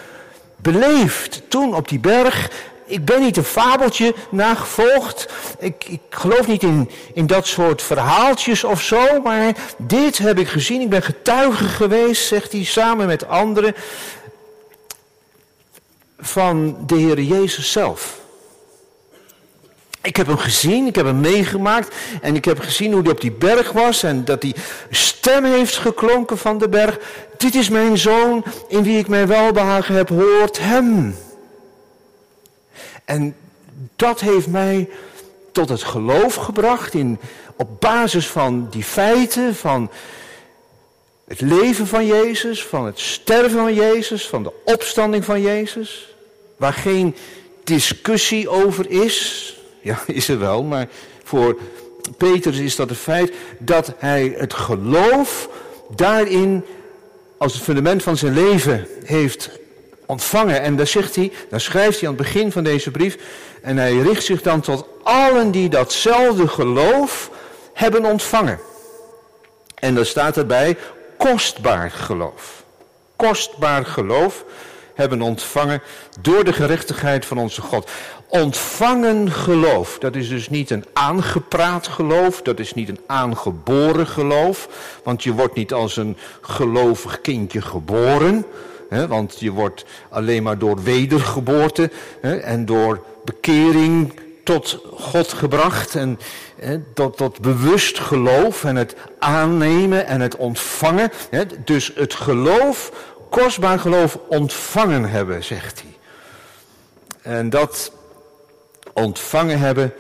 beleefd 0.56 1.42
toen 1.48 1.76
op 1.76 1.88
die 1.88 2.00
berg. 2.00 2.52
Ik 2.86 3.06
ben 3.06 3.22
niet 3.22 3.38
een 3.38 3.44
fabeltje 3.44 4.16
nagevolgd. 4.30 5.34
Ik, 5.60 5.86
ik 5.88 6.02
geloof 6.10 6.48
niet 6.48 6.64
in, 6.64 6.90
in 7.14 7.28
dat 7.28 7.48
soort 7.48 7.82
verhaaltjes 7.82 8.64
of 8.64 8.82
zo. 8.82 9.22
Maar 9.22 9.56
dit 9.78 10.18
heb 10.18 10.40
ik 10.40 10.48
gezien. 10.48 10.82
Ik 10.82 10.90
ben 10.90 11.04
getuige 11.04 11.64
geweest, 11.64 12.28
zegt 12.28 12.52
hij 12.52 12.64
samen 12.64 13.08
met 13.08 13.28
anderen. 13.28 13.76
Van 16.20 16.78
de 16.86 16.96
Heer 16.96 17.22
Jezus 17.22 17.72
zelf. 17.72 18.22
Ik 20.04 20.16
heb 20.16 20.28
hem 20.28 20.38
gezien, 20.38 20.88
ik 20.88 20.96
heb 20.96 21.06
hem 21.06 21.20
meegemaakt 21.20 21.96
en 22.22 22.36
ik 22.36 22.46
heb 22.46 22.60
gezien 22.60 22.92
hoe 22.92 23.02
hij 23.02 23.12
op 23.12 23.22
die 23.22 23.32
berg 23.32 23.72
was 23.72 24.04
en 24.04 24.26
dat 24.26 24.42
hij 24.42 24.56
stem 24.90 25.44
heeft 25.44 25.78
geklonken 25.78 26.38
van 26.38 26.58
de 26.58 26.70
berg. 26.70 27.00
Dit 27.38 27.56
is 27.56 27.70
mijn 27.70 27.98
zoon 27.98 28.44
in 28.68 28.84
wie 28.84 28.98
ik 28.98 29.08
mijn 29.08 29.28
welbehagen 29.28 29.96
heb, 29.96 30.10
hoort 30.10 30.60
hem. 30.60 31.16
En 33.06 33.36
dat 33.96 34.20
heeft 34.20 34.48
mij 34.48 34.90
tot 35.52 35.70
het 35.70 35.84
geloof 35.84 36.36
gebracht 36.36 36.94
in, 36.94 37.20
op 37.56 37.82
basis 37.82 38.28
van 38.28 38.68
die 38.70 38.84
feiten, 38.84 39.56
van 39.56 39.92
het 41.28 41.42
leven 41.42 41.88
van 41.88 42.06
Jezus, 42.06 42.66
van 42.66 42.86
het 42.86 43.00
sterven 43.00 43.60
van 43.60 43.74
Jezus, 43.74 44.28
van 44.28 44.44
de 44.44 44.52
opstanding 44.66 45.26
van 45.26 45.42
Jezus, 45.42 46.16
waar 46.58 46.74
geen 46.74 47.16
discussie 47.64 48.50
over 48.50 48.90
is. 48.90 49.58
Ja, 49.84 50.00
is 50.08 50.28
er 50.28 50.40
wel, 50.40 50.64
maar 50.64 50.88
voor 51.24 51.58
Petrus 52.18 52.58
is 52.58 52.76
dat 52.76 52.90
het 52.90 52.98
feit 52.98 53.34
dat 53.58 53.94
hij 53.98 54.34
het 54.38 54.54
geloof 54.54 55.50
daarin 55.96 56.66
als 57.38 57.54
het 57.54 57.64
fundament 57.64 58.04
van 58.04 58.18
zijn 58.18 58.34
leven 58.34 58.88
heeft 59.04 59.50
ontvangen. 60.06 60.62
En 60.62 60.76
daar 60.76 60.88
zegt 60.88 61.16
hij, 61.16 61.32
daar 61.50 61.62
schrijft 61.62 62.00
hij 62.00 62.10
aan 62.10 62.16
het 62.16 62.24
begin 62.24 62.52
van 62.52 62.64
deze 62.64 62.92
brief, 62.92 63.18
en 63.62 63.78
hij 63.78 63.98
richt 63.98 64.24
zich 64.24 64.42
dan 64.42 64.62
tot 64.62 64.86
allen 65.04 65.52
die 65.52 65.70
datzelfde 65.70 66.48
geloof 66.48 67.30
hebben 67.74 68.06
ontvangen. 68.06 68.60
En 69.76 69.96
daar 69.96 70.06
staat 70.06 70.38
erbij 70.38 70.78
kostbaar 71.18 71.92
geloof. 71.92 72.64
Kostbaar 73.16 73.86
geloof 73.86 74.44
hebben 74.94 75.22
ontvangen 75.22 75.82
door 76.22 76.44
de 76.44 76.54
gerechtigheid 76.54 77.26
van 77.26 77.38
onze 77.38 77.62
God. 77.62 77.90
Ontvangen 78.28 79.32
geloof, 79.32 79.98
dat 80.00 80.16
is 80.16 80.30
dus 80.30 80.50
niet 80.50 80.70
een 80.70 80.86
aangepraat 80.94 81.88
geloof, 81.88 82.42
dat 82.42 82.60
is 82.60 82.74
niet 82.74 82.90
een 82.90 83.02
aangeboren 83.08 84.08
geloof, 84.08 84.70
want 85.04 85.24
je 85.24 85.34
wordt 85.34 85.56
niet 85.56 85.74
als 85.74 85.98
een 85.98 86.18
gelovig 86.42 87.22
kindje 87.22 87.62
geboren, 87.62 88.46
hè, 88.90 89.08
want 89.08 89.40
je 89.40 89.52
wordt 89.52 89.86
alleen 90.10 90.44
maar 90.44 90.58
door 90.58 90.84
wedergeboorte 90.84 91.92
hè, 92.22 92.36
en 92.36 92.66
door 92.66 93.04
bekering 93.24 94.14
tot 94.44 94.80
God 94.96 95.34
gebracht 95.34 95.96
en 95.96 96.20
hè, 96.56 96.80
tot, 96.94 97.18
tot 97.18 97.42
bewust 97.42 98.00
geloof 98.00 98.64
en 98.64 98.76
het 98.76 98.96
aannemen 99.20 100.08
en 100.08 100.22
het 100.22 100.36
ontvangen. 100.36 101.12
Dus 101.66 101.92
het 101.96 102.14
geloof, 102.14 102.92
kostbaar 103.34 103.80
geloof 103.80 104.18
ontvangen 104.28 105.10
hebben, 105.10 105.44
zegt 105.44 105.82
hij. 105.82 105.98
En 107.22 107.50
dat 107.50 107.92
ontvangen 108.94 109.60
hebben, 109.60 109.94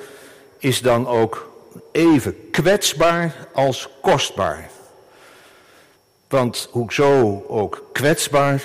is 0.57 0.81
dan 0.81 1.07
ook 1.07 1.51
even 1.91 2.49
kwetsbaar 2.51 3.47
als 3.53 3.89
kostbaar. 4.01 4.69
Want 6.27 6.67
hoezo 6.71 7.43
ook 7.47 7.83
kwetsbaar? 7.91 8.63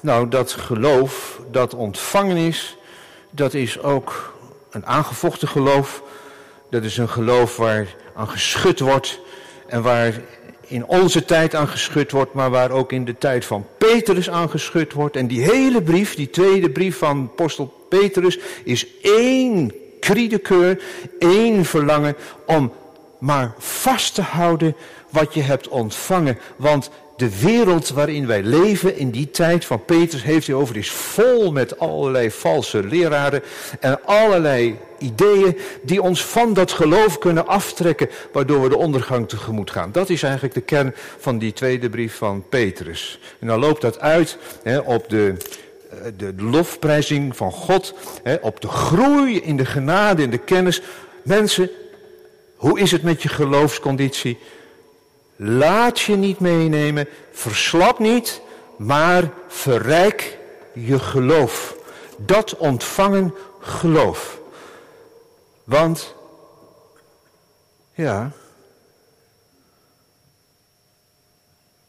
Nou, 0.00 0.28
dat 0.28 0.52
geloof 0.52 1.40
dat 1.50 1.74
ontvangen 1.74 2.36
is, 2.36 2.76
dat 3.30 3.54
is 3.54 3.80
ook 3.80 4.34
een 4.70 4.86
aangevochten 4.86 5.48
geloof. 5.48 6.02
Dat 6.70 6.84
is 6.84 6.96
een 6.96 7.08
geloof 7.08 7.56
waar 7.56 7.86
aan 8.14 8.28
geschud 8.28 8.80
wordt 8.80 9.20
en 9.66 9.82
waar 9.82 10.20
in 10.70 10.86
onze 10.86 11.24
tijd 11.24 11.54
aan 11.54 11.68
geschud 11.68 12.10
wordt, 12.10 12.32
maar 12.32 12.50
waar 12.50 12.70
ook 12.70 12.92
in 12.92 13.04
de 13.04 13.18
tijd 13.18 13.44
van 13.44 13.66
Petrus 13.78 14.30
aan 14.30 14.50
geschud 14.50 14.92
wordt. 14.92 15.16
En 15.16 15.26
die 15.26 15.42
hele 15.42 15.82
brief, 15.82 16.14
die 16.14 16.30
tweede 16.30 16.70
brief 16.70 16.98
van 16.98 17.30
apostel 17.32 17.86
Petrus 17.88 18.38
is 18.64 18.86
één 19.02 19.72
kriedekeur, 20.00 20.82
één 21.18 21.64
verlangen 21.64 22.16
om 22.46 22.72
maar 23.18 23.54
vast 23.58 24.14
te 24.14 24.22
houden 24.22 24.76
wat 25.10 25.34
je 25.34 25.42
hebt 25.42 25.68
ontvangen. 25.68 26.38
Want 26.56 26.90
de 27.20 27.40
wereld 27.40 27.88
waarin 27.88 28.26
wij 28.26 28.42
leven 28.42 28.96
in 28.96 29.10
die 29.10 29.30
tijd 29.30 29.64
van 29.64 29.84
Petrus 29.84 30.22
heeft 30.22 30.46
hij 30.46 30.56
over, 30.56 30.76
is 30.76 30.90
vol 30.90 31.52
met 31.52 31.78
allerlei 31.78 32.30
valse 32.30 32.84
leraren 32.86 33.42
en 33.80 34.04
allerlei 34.04 34.78
ideeën 34.98 35.58
die 35.82 36.02
ons 36.02 36.24
van 36.24 36.52
dat 36.52 36.72
geloof 36.72 37.18
kunnen 37.18 37.46
aftrekken, 37.46 38.08
waardoor 38.32 38.62
we 38.62 38.68
de 38.68 38.76
ondergang 38.76 39.28
tegemoet 39.28 39.70
gaan. 39.70 39.92
Dat 39.92 40.08
is 40.08 40.22
eigenlijk 40.22 40.54
de 40.54 40.60
kern 40.60 40.94
van 41.18 41.38
die 41.38 41.52
tweede 41.52 41.90
brief 41.90 42.16
van 42.16 42.44
Petrus. 42.48 43.20
En 43.38 43.46
dan 43.46 43.60
loopt 43.60 43.80
dat 43.80 44.00
uit 44.00 44.38
hè, 44.62 44.78
op 44.78 45.08
de 45.08 45.34
eh, 45.90 45.98
de 46.16 46.34
lofprijzing 46.36 47.36
van 47.36 47.52
God, 47.52 47.94
hè, 48.22 48.34
op 48.34 48.60
de 48.60 48.68
groei 48.68 49.40
in 49.40 49.56
de 49.56 49.66
genade, 49.66 50.22
in 50.22 50.30
de 50.30 50.38
kennis. 50.38 50.82
Mensen, 51.22 51.70
hoe 52.56 52.80
is 52.80 52.90
het 52.90 53.02
met 53.02 53.22
je 53.22 53.28
geloofsconditie? 53.28 54.38
Laat 55.42 56.00
je 56.00 56.16
niet 56.16 56.40
meenemen, 56.40 57.08
verslap 57.30 57.98
niet, 57.98 58.40
maar 58.76 59.32
verrijk 59.48 60.38
je 60.74 60.98
geloof. 60.98 61.76
Dat 62.16 62.56
ontvangen 62.56 63.34
geloof. 63.60 64.40
Want, 65.64 66.14
ja, 67.94 68.32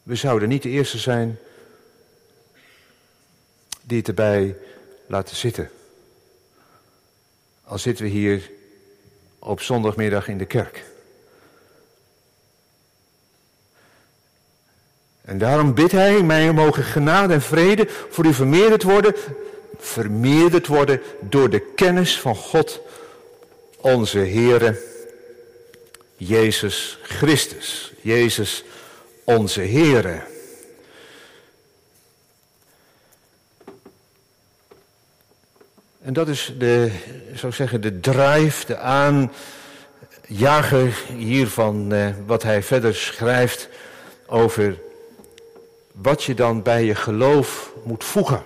we 0.02 0.14
zouden 0.14 0.48
niet 0.48 0.62
de 0.62 0.68
eerste 0.68 0.98
zijn 0.98 1.38
die 3.82 3.98
het 3.98 4.08
erbij 4.08 4.56
laten 5.06 5.36
zitten. 5.36 5.70
Al 7.64 7.78
zitten 7.78 8.04
we 8.04 8.10
hier 8.10 8.50
op 9.38 9.60
zondagmiddag 9.60 10.28
in 10.28 10.38
de 10.38 10.46
kerk. 10.46 10.90
En 15.24 15.38
daarom 15.38 15.74
bidt 15.74 15.92
hij, 15.92 16.22
mij 16.22 16.52
mogen 16.52 16.84
genade 16.84 17.34
en 17.34 17.42
vrede 17.42 17.86
voor 18.10 18.26
u 18.26 18.34
vermeerderd 18.34 18.82
worden, 18.82 19.14
vermeerderd 19.78 20.66
worden 20.66 21.00
door 21.20 21.50
de 21.50 21.60
kennis 21.60 22.20
van 22.20 22.34
God, 22.34 22.80
onze 23.76 24.18
Heere, 24.18 24.80
Jezus 26.16 26.98
Christus. 27.02 27.92
Jezus, 28.02 28.64
onze 29.24 29.60
Heere. 29.60 30.20
En 36.02 36.12
dat 36.12 36.28
is 36.28 36.54
de, 36.58 36.90
zou 37.34 37.52
zeggen, 37.52 37.80
de 37.80 38.00
drive, 38.00 38.66
de 38.66 38.76
aanjager 40.28 41.04
hiervan, 41.16 41.92
eh, 41.92 42.08
wat 42.26 42.42
hij 42.42 42.62
verder 42.62 42.94
schrijft 42.94 43.68
over 44.26 44.78
wat 45.92 46.24
je 46.24 46.34
dan 46.34 46.62
bij 46.62 46.84
je 46.84 46.94
geloof 46.94 47.72
moet 47.84 48.04
voegen. 48.04 48.42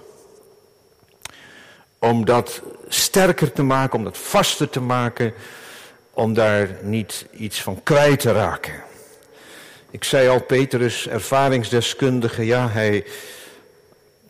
Om 1.98 2.24
dat 2.24 2.62
sterker 2.88 3.52
te 3.52 3.62
maken, 3.62 3.98
om 3.98 4.04
dat 4.04 4.18
vaster 4.18 4.68
te 4.68 4.80
maken, 4.80 5.34
om 6.10 6.34
daar 6.34 6.68
niet 6.82 7.26
iets 7.32 7.62
van 7.62 7.82
kwijt 7.82 8.20
te 8.20 8.32
raken. 8.32 8.84
Ik 9.90 10.04
zei 10.04 10.28
al, 10.28 10.42
Petrus, 10.42 11.08
ervaringsdeskundige, 11.08 12.46
ja, 12.46 12.68
hij, 12.68 13.04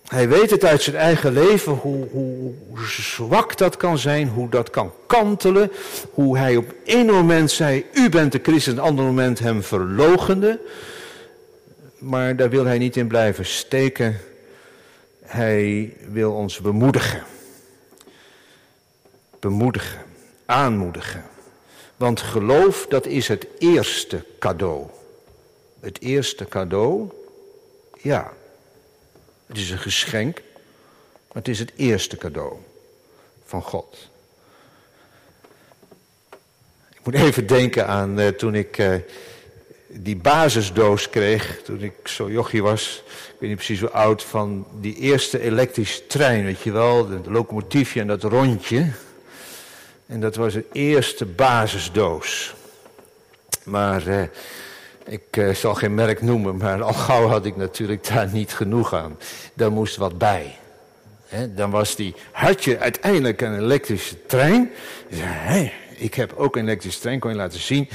hij 0.06 0.28
weet 0.28 0.50
het 0.50 0.64
uit 0.64 0.82
zijn 0.82 0.96
eigen 0.96 1.32
leven, 1.32 1.72
hoe, 1.72 2.08
hoe, 2.10 2.54
zwak 2.88 3.56
dat 3.56 3.76
kan 3.76 3.98
zijn, 3.98 4.28
hoe 4.28 4.48
dat 4.48 4.70
kan 4.70 4.92
kantelen. 5.06 5.72
Hoe 6.10 6.38
hij 6.38 6.56
op 6.56 6.74
één 6.84 7.06
moment 7.06 7.50
zei, 7.50 7.86
u 7.92 8.08
bent 8.08 8.32
de 8.32 8.40
Christus, 8.42 8.72
en 8.72 8.72
op 8.72 8.78
een 8.78 8.90
ander 8.90 9.04
moment 9.04 9.38
hem 9.38 9.62
verlogende. 9.62 10.60
Maar 11.98 12.36
daar 12.36 12.50
wil 12.50 12.64
hij 12.64 12.78
niet 12.78 12.96
in 12.96 13.08
blijven 13.08 13.46
steken. 13.46 14.20
Hij 15.22 15.96
wil 16.08 16.32
ons 16.32 16.60
bemoedigen. 16.60 17.24
Bemoedigen, 19.40 20.04
aanmoedigen. 20.46 21.24
Want 21.96 22.20
geloof, 22.20 22.86
dat 22.88 23.06
is 23.06 23.28
het 23.28 23.46
eerste 23.58 24.24
cadeau. 24.38 24.86
Het 25.80 26.00
eerste 26.00 26.44
cadeau, 26.44 27.10
ja, 28.00 28.32
het 29.46 29.56
is 29.56 29.70
een 29.70 29.78
geschenk, 29.78 30.42
maar 31.12 31.42
het 31.42 31.48
is 31.48 31.58
het 31.58 31.72
eerste 31.76 32.16
cadeau 32.16 32.56
van 33.44 33.62
God. 33.62 34.08
Ik 36.90 37.00
moet 37.04 37.14
even 37.14 37.46
denken 37.46 37.86
aan 37.86 38.20
uh, 38.20 38.28
toen 38.28 38.54
ik 38.54 38.78
uh, 38.78 38.94
die 39.98 40.16
basisdoos 40.16 41.10
kreeg, 41.10 41.62
toen 41.62 41.82
ik 41.82 41.94
zo 42.04 42.30
jochie 42.30 42.62
was, 42.62 43.02
ik 43.06 43.36
weet 43.38 43.48
niet 43.48 43.58
precies 43.58 43.80
hoe 43.80 43.90
oud, 43.90 44.22
van 44.22 44.66
die 44.80 44.96
eerste 44.96 45.40
elektrische 45.40 46.06
trein, 46.06 46.44
weet 46.44 46.60
je 46.60 46.72
wel, 46.72 47.10
het 47.10 47.26
locomotiefje 47.26 48.00
en 48.00 48.06
dat 48.06 48.22
rondje. 48.22 48.86
En 50.06 50.20
dat 50.20 50.36
was 50.36 50.52
de 50.52 50.64
eerste 50.72 51.24
basisdoos. 51.24 52.54
Maar 53.64 54.06
uh, 54.06 54.22
ik 55.06 55.36
uh, 55.36 55.54
zal 55.54 55.74
geen 55.74 55.94
merk 55.94 56.22
noemen, 56.22 56.56
maar 56.56 56.82
al 56.82 56.92
gauw 56.92 57.26
had 57.26 57.44
ik 57.44 57.56
natuurlijk 57.56 58.06
daar 58.08 58.28
niet 58.32 58.52
genoeg 58.52 58.94
aan. 58.94 59.18
Daar 59.54 59.72
moest 59.72 59.96
wat 59.96 60.18
bij. 60.18 60.58
Dan 61.48 61.70
was 61.70 61.96
die, 61.96 62.14
had 62.32 62.64
je 62.64 62.78
uiteindelijk 62.78 63.40
een 63.40 63.58
elektrische 63.58 64.26
trein. 64.26 64.70
Zei, 65.10 65.72
ik 65.96 66.14
heb 66.14 66.32
ook 66.36 66.56
een 66.56 66.62
elektrische 66.62 67.00
trein, 67.00 67.18
kon 67.18 67.30
je 67.30 67.36
laten 67.36 67.60
zien. 67.60 67.88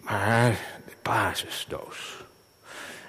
Maar 0.00 0.56
basisdoos. 1.06 2.16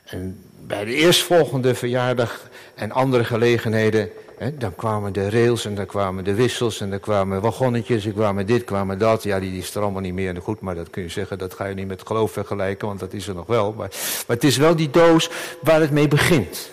En 0.05 0.43
bij 0.59 0.85
de 0.85 0.93
eerstvolgende 0.93 1.75
verjaardag 1.75 2.49
en 2.75 2.91
andere 2.91 3.23
gelegenheden 3.23 4.11
dan 4.53 4.75
kwamen 4.75 5.13
de 5.13 5.29
rails 5.29 5.65
en 5.65 5.75
dan 5.75 5.85
kwamen 5.85 6.23
de 6.23 6.33
wissels 6.33 6.81
en 6.81 6.89
dan 6.89 6.99
kwamen 6.99 7.41
wagonnetjes, 7.41 8.05
en 8.05 8.13
kwamen 8.13 8.45
dit, 8.45 8.63
kwamen 8.63 8.99
dat. 8.99 9.23
Ja, 9.23 9.39
die, 9.39 9.57
is 9.57 9.75
er 9.75 9.81
allemaal 9.81 10.01
niet 10.01 10.13
meer. 10.13 10.41
Goed, 10.41 10.61
maar 10.61 10.75
dat 10.75 10.89
kun 10.89 11.03
je 11.03 11.09
zeggen, 11.09 11.37
dat 11.37 11.53
ga 11.53 11.65
je 11.65 11.75
niet 11.75 11.87
met 11.87 12.01
geloof 12.05 12.31
vergelijken, 12.31 12.87
want 12.87 12.99
dat 12.99 13.13
is 13.13 13.27
er 13.27 13.35
nog 13.35 13.47
wel. 13.47 13.73
Maar, 13.73 13.89
maar 14.27 14.35
het 14.35 14.43
is 14.43 14.57
wel 14.57 14.75
die 14.75 14.89
doos 14.89 15.29
waar 15.61 15.81
het 15.81 15.91
mee 15.91 16.07
begint. 16.07 16.69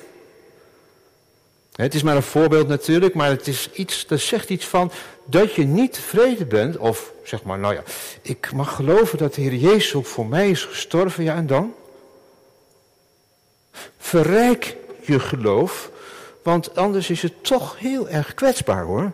Het 1.77 1.95
is 1.95 2.03
maar 2.03 2.17
een 2.17 2.23
voorbeeld 2.23 2.69
natuurlijk, 2.69 3.15
maar 3.15 3.29
het 3.29 3.47
is 3.47 3.71
iets, 3.73 4.07
dat 4.07 4.21
zegt 4.21 4.51
iets 4.51 4.67
van 4.67 4.91
dat 5.25 5.55
je 5.55 5.65
niet 5.65 5.93
tevreden 5.93 6.49
bent. 6.49 6.77
Of 6.77 7.13
zeg 7.25 7.43
maar, 7.43 7.59
nou 7.59 7.75
ja, 7.75 7.83
ik 8.23 8.53
mag 8.53 8.75
geloven 8.75 9.19
dat 9.19 9.35
de 9.35 9.41
Heer 9.41 9.55
Jezus 9.55 9.95
ook 9.95 10.07
voor 10.07 10.27
mij 10.27 10.51
is 10.51 10.65
gestorven. 10.65 11.25
Ja, 11.25 11.35
en 11.35 11.47
dan? 11.47 11.75
Verrijk 13.99 14.77
je 15.01 15.21
geloof 15.21 15.93
want 16.45 16.77
anders 16.77 17.11
is 17.11 17.23
het 17.23 17.45
toch 17.45 17.79
heel 17.79 18.09
erg 18.09 18.35
kwetsbaar 18.35 18.85
hoor. 18.85 19.13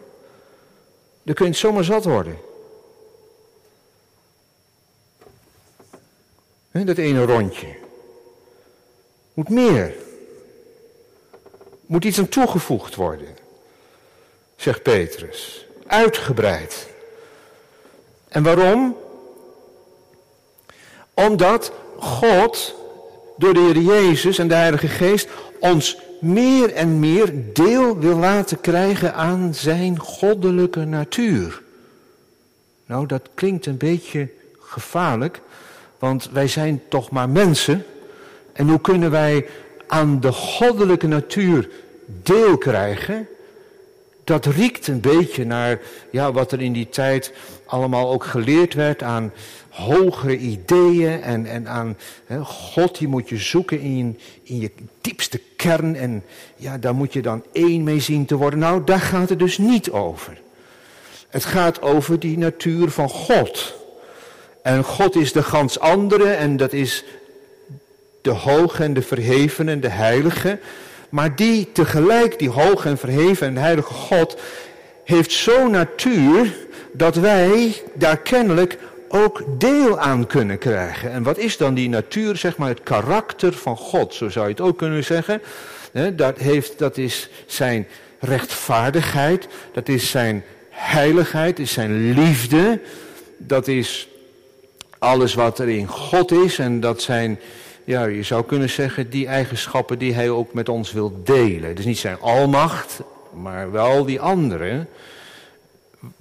Dan 1.22 1.34
kun 1.34 1.44
je 1.44 1.50
het 1.50 1.60
zomaar 1.60 1.84
zat 1.84 2.04
worden. 2.04 2.38
dat 6.70 6.96
ene 6.96 7.24
rondje. 7.24 7.76
Moet 9.34 9.48
meer. 9.48 9.94
Moet 11.90 12.04
iets 12.04 12.18
aan 12.18 12.28
toegevoegd 12.28 12.94
worden. 12.94 13.26
Zegt 14.56 14.82
Petrus. 14.82 15.66
Uitgebreid. 15.86 16.86
En 18.28 18.42
waarom? 18.42 18.96
Omdat 21.14 21.72
God 21.98 22.74
door 23.36 23.54
de 23.54 23.60
Heer 23.60 23.78
Jezus 23.78 24.38
en 24.38 24.48
de 24.48 24.54
Heilige 24.54 24.88
Geest 24.88 25.28
ons 25.60 25.98
meer 26.20 26.72
en 26.72 26.98
meer 26.98 27.52
deel 27.52 27.98
wil 27.98 28.16
laten 28.16 28.60
krijgen 28.60 29.14
aan 29.14 29.54
zijn 29.54 29.98
goddelijke 29.98 30.84
natuur. 30.84 31.62
Nou, 32.86 33.06
dat 33.06 33.28
klinkt 33.34 33.66
een 33.66 33.76
beetje 33.78 34.28
gevaarlijk, 34.58 35.40
want 35.98 36.30
wij 36.32 36.48
zijn 36.48 36.82
toch 36.88 37.10
maar 37.10 37.28
mensen. 37.28 37.84
En 38.52 38.68
hoe 38.68 38.80
kunnen 38.80 39.10
wij 39.10 39.46
aan 39.90 40.20
de 40.20 40.32
goddelijke 40.32 41.06
natuur 41.06 41.68
deel 42.22 42.58
krijgen? 42.58 43.28
Dat 44.24 44.46
riekt 44.46 44.86
een 44.86 45.00
beetje 45.00 45.44
naar 45.44 45.80
ja, 46.10 46.32
wat 46.32 46.52
er 46.52 46.60
in 46.60 46.72
die 46.72 46.88
tijd 46.88 47.32
allemaal 47.66 48.10
ook 48.10 48.24
geleerd 48.24 48.74
werd 48.74 49.02
aan 49.02 49.32
hogere 49.68 50.36
ideeën 50.36 51.22
en, 51.22 51.46
en 51.46 51.68
aan 51.68 51.96
God, 52.42 52.98
die 52.98 53.08
moet 53.08 53.28
je 53.28 53.36
zoeken 53.36 53.80
in, 53.80 54.18
in 54.42 54.60
je 54.60 54.70
diepste 55.00 55.40
kern 55.56 55.96
en 55.96 56.24
ja, 56.56 56.78
daar 56.78 56.94
moet 56.94 57.12
je 57.12 57.22
dan 57.22 57.44
één 57.52 57.82
mee 57.82 58.00
zien 58.00 58.26
te 58.26 58.36
worden. 58.36 58.58
Nou, 58.58 58.84
daar 58.84 59.00
gaat 59.00 59.28
het 59.28 59.38
dus 59.38 59.58
niet 59.58 59.90
over. 59.90 60.40
Het 61.28 61.44
gaat 61.44 61.82
over 61.82 62.18
die 62.18 62.38
natuur 62.38 62.90
van 62.90 63.08
God. 63.08 63.74
En 64.62 64.84
God 64.84 65.16
is 65.16 65.32
de 65.32 65.42
gans 65.42 65.78
andere 65.78 66.30
en 66.30 66.56
dat 66.56 66.72
is 66.72 67.04
de 68.22 68.30
hoge 68.30 68.82
en 68.82 68.94
de 68.94 69.02
verheven 69.02 69.68
en 69.68 69.80
de 69.80 69.88
heilige. 69.88 70.58
Maar 71.08 71.36
die 71.36 71.72
tegelijk, 71.72 72.38
die 72.38 72.50
hoge 72.50 72.88
en 72.88 72.98
verheven 72.98 73.46
en 73.46 73.56
heilige 73.56 73.92
God, 73.92 74.40
heeft 75.04 75.32
zo'n 75.32 75.70
natuur 75.70 76.56
dat 76.92 77.14
wij 77.16 77.82
daar 77.94 78.18
kennelijk 78.18 78.78
ook 79.08 79.44
deel 79.58 79.98
aan 79.98 80.26
kunnen 80.26 80.58
krijgen. 80.58 81.12
En 81.12 81.22
wat 81.22 81.38
is 81.38 81.56
dan 81.56 81.74
die 81.74 81.88
natuur, 81.88 82.36
zeg 82.36 82.56
maar 82.56 82.68
het 82.68 82.82
karakter 82.82 83.52
van 83.52 83.76
God, 83.76 84.14
zo 84.14 84.28
zou 84.28 84.44
je 84.44 84.52
het 84.52 84.60
ook 84.60 84.78
kunnen 84.78 85.04
zeggen. 85.04 85.42
Dat, 86.16 86.38
heeft, 86.38 86.78
dat 86.78 86.96
is 86.96 87.28
zijn 87.46 87.86
rechtvaardigheid, 88.18 89.48
dat 89.72 89.88
is 89.88 90.10
zijn 90.10 90.44
heiligheid, 90.70 91.58
is 91.58 91.72
zijn 91.72 92.12
liefde, 92.12 92.80
dat 93.36 93.68
is 93.68 94.08
alles 94.98 95.34
wat 95.34 95.58
er 95.58 95.68
in 95.68 95.86
God 95.86 96.32
is 96.32 96.58
en 96.58 96.80
dat 96.80 97.02
zijn, 97.02 97.38
ja, 97.90 98.04
je 98.04 98.22
zou 98.22 98.44
kunnen 98.44 98.70
zeggen, 98.70 99.10
die 99.10 99.26
eigenschappen 99.26 99.98
die 99.98 100.14
hij 100.14 100.30
ook 100.30 100.52
met 100.52 100.68
ons 100.68 100.92
wil 100.92 101.20
delen. 101.24 101.74
Dus 101.74 101.84
niet 101.84 101.98
zijn 101.98 102.20
almacht, 102.20 103.00
maar 103.32 103.72
wel 103.72 104.04
die 104.04 104.20
andere. 104.20 104.86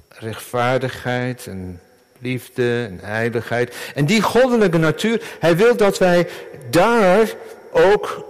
Rechtvaardigheid 0.07 1.47
en 1.47 1.81
liefde 2.19 2.85
en 2.89 2.99
heiligheid. 3.01 3.75
En 3.95 4.05
die 4.05 4.21
goddelijke 4.21 4.77
natuur, 4.77 5.21
hij 5.39 5.57
wil 5.57 5.75
dat 5.75 5.97
wij 5.97 6.27
daar 6.69 7.33
ook 7.71 8.25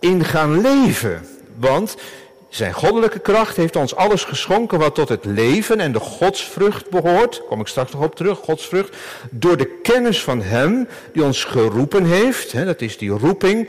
in 0.00 0.24
gaan 0.24 0.60
leven. 0.60 1.26
Want 1.56 1.96
zijn 2.50 2.72
goddelijke 2.72 3.18
kracht 3.18 3.56
heeft 3.56 3.76
ons 3.76 3.94
alles 3.94 4.24
geschonken 4.24 4.78
wat 4.78 4.94
tot 4.94 5.08
het 5.08 5.24
leven 5.24 5.80
en 5.80 5.92
de 5.92 6.00
godsvrucht 6.00 6.90
behoort. 6.90 7.42
kom 7.48 7.60
ik 7.60 7.66
straks 7.66 7.92
nog 7.92 8.02
op 8.02 8.14
terug, 8.14 8.38
godsvrucht. 8.38 8.96
Door 9.30 9.56
de 9.56 9.78
kennis 9.82 10.22
van 10.22 10.42
hem 10.42 10.88
die 11.12 11.24
ons 11.24 11.44
geroepen 11.44 12.04
heeft. 12.04 12.52
Hè, 12.52 12.64
dat 12.64 12.80
is 12.80 12.98
die 12.98 13.10
roeping 13.10 13.68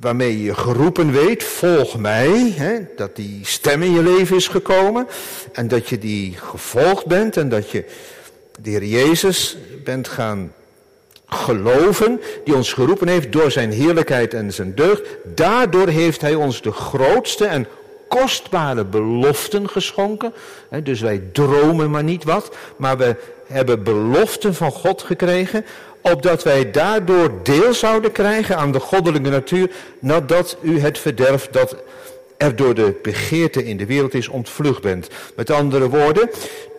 waarmee 0.00 0.42
je 0.42 0.54
geroepen 0.54 1.12
weet, 1.12 1.44
volg 1.44 1.98
mij, 1.98 2.52
hè, 2.56 2.78
dat 2.96 3.16
die 3.16 3.40
stem 3.42 3.82
in 3.82 3.92
je 3.92 4.02
leven 4.02 4.36
is 4.36 4.48
gekomen 4.48 5.06
en 5.52 5.68
dat 5.68 5.88
je 5.88 5.98
die 5.98 6.36
gevolgd 6.36 7.06
bent 7.06 7.36
en 7.36 7.48
dat 7.48 7.70
je 7.70 7.84
de 8.60 8.70
Heer 8.70 8.84
Jezus 8.84 9.56
bent 9.84 10.08
gaan 10.08 10.52
geloven, 11.32 12.20
die 12.44 12.54
ons 12.54 12.72
geroepen 12.72 13.08
heeft 13.08 13.32
door 13.32 13.50
zijn 13.50 13.72
heerlijkheid 13.72 14.34
en 14.34 14.52
zijn 14.52 14.74
deugd. 14.74 15.02
Daardoor 15.24 15.88
heeft 15.88 16.20
hij 16.20 16.34
ons 16.34 16.62
de 16.62 16.72
grootste 16.72 17.44
en 17.44 17.66
kostbare 18.08 18.84
beloften 18.84 19.68
geschonken. 19.68 20.32
Dus 20.82 21.00
wij 21.00 21.22
dromen 21.32 21.90
maar 21.90 22.04
niet 22.04 22.24
wat, 22.24 22.56
maar 22.76 22.96
we 22.96 23.16
hebben 23.46 23.82
beloften 23.82 24.54
van 24.54 24.70
God 24.70 25.02
gekregen 25.02 25.64
opdat 26.02 26.42
wij 26.42 26.70
daardoor 26.70 27.30
deel 27.42 27.74
zouden 27.74 28.12
krijgen 28.12 28.56
aan 28.56 28.72
de 28.72 28.80
goddelijke 28.80 29.30
natuur, 29.30 29.70
nadat 29.98 30.56
u 30.60 30.80
het 30.80 30.98
verderf 30.98 31.48
dat 31.50 31.76
er 32.36 32.56
door 32.56 32.74
de 32.74 32.98
begeerte 33.02 33.64
in 33.64 33.76
de 33.76 33.86
wereld 33.86 34.14
is 34.14 34.28
ontvlucht 34.28 34.82
bent. 34.82 35.08
Met 35.36 35.50
andere 35.50 35.88
woorden, 35.88 36.30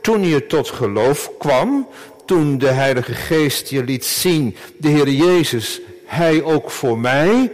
toen 0.02 0.28
je 0.28 0.48
tot 0.48 0.70
geloof 0.70 1.32
kwam, 1.40 1.88
toen 2.26 2.58
de 2.58 2.68
Heilige 2.68 3.14
Geest 3.14 3.70
je 3.70 3.84
liet 3.84 4.06
zien, 4.06 4.56
de 4.78 4.88
Heer 4.88 5.10
Jezus, 5.10 5.82
Hij 6.06 6.44
ook 6.44 6.72
voor 6.72 7.00
mij, 7.00 7.52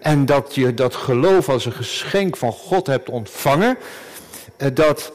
en 0.00 0.26
dat 0.26 0.54
je 0.54 0.74
dat 0.74 0.94
geloof 0.94 1.48
als 1.48 1.64
een 1.64 1.72
geschenk 1.72 2.36
van 2.36 2.52
God 2.52 2.86
hebt 2.86 3.08
ontvangen, 3.08 3.78
eh, 4.56 4.68
dat 4.74 5.12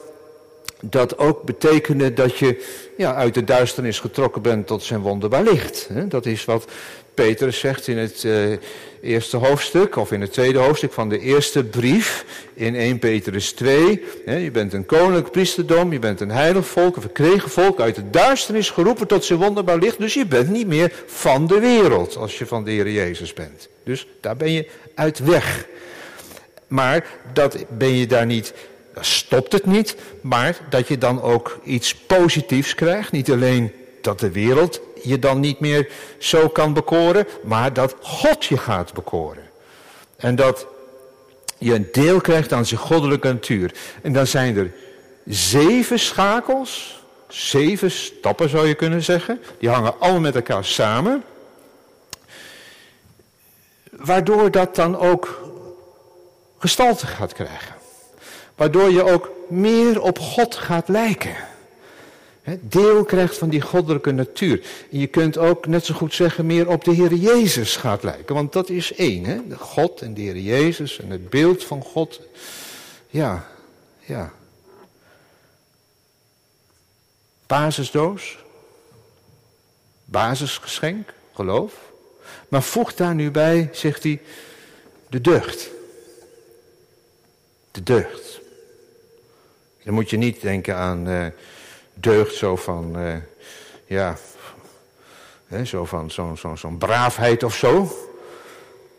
dat 0.82 1.18
ook 1.18 1.44
betekende 1.44 2.14
dat 2.14 2.38
je 2.38 2.64
ja, 2.98 3.16
uit 3.16 3.34
de 3.34 3.44
duisternis 3.44 4.00
getrokken 4.00 4.42
bent 4.42 4.68
tot 4.68 4.84
zijn 4.84 5.02
wonderbaar 5.02 5.44
licht. 5.44 5.90
Dat 6.08 6.26
is 6.26 6.46
wat 6.46 6.66
Petrus 7.14 7.60
zegt 7.60 7.88
in 7.88 7.98
het 7.98 8.24
uh, 8.24 8.58
eerste 9.02 9.38
hoofdstuk, 9.38 9.96
of 9.96 10.12
in 10.12 10.22
het 10.22 10.34
tweede 10.34 10.60
hoofdstuk 10.60 10.94
van 10.94 11.10
de 11.10 11.20
eerste 11.20 11.64
brief, 11.64 12.26
in 12.54 12.76
1 12.76 13.00
Petrus 13.00 13.52
2. 13.52 14.04
Je 14.26 14.52
bent 14.52 14.74
een 14.74 14.86
koninklijk 14.86 15.32
priesterdom, 15.32 15.92
je 15.92 16.00
bent 16.00 16.22
een 16.22 16.32
heilig 16.32 16.68
volk, 16.68 16.96
een 16.96 17.02
verkregen 17.02 17.50
volk, 17.50 17.80
uit 17.80 17.96
de 17.96 18.10
duisternis 18.10 18.70
geroepen 18.70 19.08
tot 19.08 19.26
zijn 19.26 19.40
wonderbaar 19.40 19.78
licht. 19.78 20.00
Dus 20.00 20.14
je 20.14 20.26
bent 20.26 20.50
niet 20.50 20.68
meer 20.68 20.94
van 21.06 21.48
de 21.48 21.60
wereld, 21.60 22.16
als 22.16 22.38
je 22.38 22.46
van 22.46 22.64
de 22.64 22.72
Heer 22.72 22.92
Jezus 22.92 23.34
bent. 23.34 23.70
Dus 23.84 24.08
daar 24.22 24.38
ben 24.38 24.52
je 24.52 24.68
uit 24.96 25.20
weg. 25.20 25.68
Maar 26.68 27.06
dat 27.34 27.66
ben 27.70 27.96
je 27.96 28.08
daar 28.08 28.26
niet 28.26 28.54
stopt 29.00 29.52
het 29.52 29.66
niet, 29.66 29.96
maar 30.22 30.58
dat 30.70 30.88
je 30.88 30.98
dan 30.98 31.22
ook 31.22 31.60
iets 31.64 31.96
positiefs 31.96 32.76
krijgt. 32.76 33.12
Niet 33.12 33.32
alleen 33.32 33.72
dat 34.02 34.20
de 34.20 34.32
wereld 34.32 34.80
je 35.04 35.20
dan 35.20 35.40
niet 35.40 35.60
meer 35.60 35.92
zo 36.18 36.50
kan 36.50 36.74
bekoren, 36.74 37.28
maar 37.44 37.74
dat 37.74 37.96
God 38.02 38.46
je 38.46 38.58
gaat 38.58 38.94
bekoren. 38.94 39.44
En 40.18 40.36
dat 40.36 40.68
je 41.58 41.74
een 41.74 41.88
deel 41.92 42.22
krijgt 42.22 42.54
aan 42.54 42.66
zijn 42.66 42.80
goddelijke 42.80 43.28
natuur. 43.28 43.74
En 44.02 44.14
dan 44.14 44.28
zijn 44.28 44.58
er 44.58 44.72
zeven 45.26 46.00
schakels, 46.00 47.04
zeven 47.28 47.92
stappen 47.92 48.50
zou 48.50 48.68
je 48.68 48.76
kunnen 48.76 49.04
zeggen. 49.04 49.42
Die 49.60 49.70
hangen 49.70 50.00
allemaal 50.00 50.20
met 50.20 50.36
elkaar 50.36 50.66
samen. 50.66 51.24
Waardoor 53.92 54.52
dat 54.52 54.76
dan 54.76 54.98
ook 54.98 55.42
gestalte 56.60 57.08
gaat 57.08 57.34
krijgen. 57.34 57.75
Waardoor 58.56 58.90
je 58.90 59.04
ook 59.04 59.32
meer 59.50 60.02
op 60.02 60.20
God 60.20 60.56
gaat 60.56 60.88
lijken. 60.88 61.36
Deel 62.62 63.04
krijgt 63.04 63.38
van 63.38 63.50
die 63.50 63.62
goddelijke 63.62 64.12
natuur. 64.12 64.66
En 64.92 65.00
je 65.00 65.08
kunt 65.08 65.38
ook 65.38 65.68
net 65.68 65.86
zo 65.86 65.94
goed 65.94 66.14
zeggen 66.14 66.46
meer 66.46 66.70
op 66.70 66.84
de 66.84 66.92
Heer 66.92 67.14
Jezus 67.14 67.76
gaat 67.76 68.04
lijken. 68.04 68.36
Want 68.36 68.54
dat 68.54 68.70
is 68.70 68.94
één, 68.94 69.26
hè? 69.26 69.40
God 69.58 70.02
en 70.02 70.14
de 70.14 70.22
Heer 70.22 70.38
Jezus 70.38 71.00
en 71.00 71.10
het 71.10 71.30
beeld 71.30 71.64
van 71.64 71.82
God. 71.82 72.22
Ja, 73.10 73.48
ja. 74.00 74.34
Basisdoos. 77.48 78.38
Basisgeschenk, 80.06 81.14
geloof. 81.34 81.74
Maar 82.48 82.64
voeg 82.64 82.94
daar 82.94 83.16
nu 83.16 83.32
bij, 83.32 83.70
zegt 83.72 84.04
hij, 84.04 84.22
de 85.10 85.22
deugd. 85.22 85.70
De 87.72 87.84
deugd. 87.84 88.44
Dan 89.86 89.94
moet 89.94 90.10
je 90.10 90.18
niet 90.18 90.42
denken 90.42 90.76
aan 90.76 91.10
uh, 91.10 91.26
deugd 91.94 92.36
zo 92.36 92.56
van, 92.56 93.00
uh, 93.00 93.16
ja, 93.86 94.18
hè, 95.48 95.66
zo 95.66 95.86
van 95.86 96.12
zo'n 96.12 96.58
zo, 96.58 96.70
braafheid 96.70 97.44
of 97.44 97.56
zo. 97.56 97.98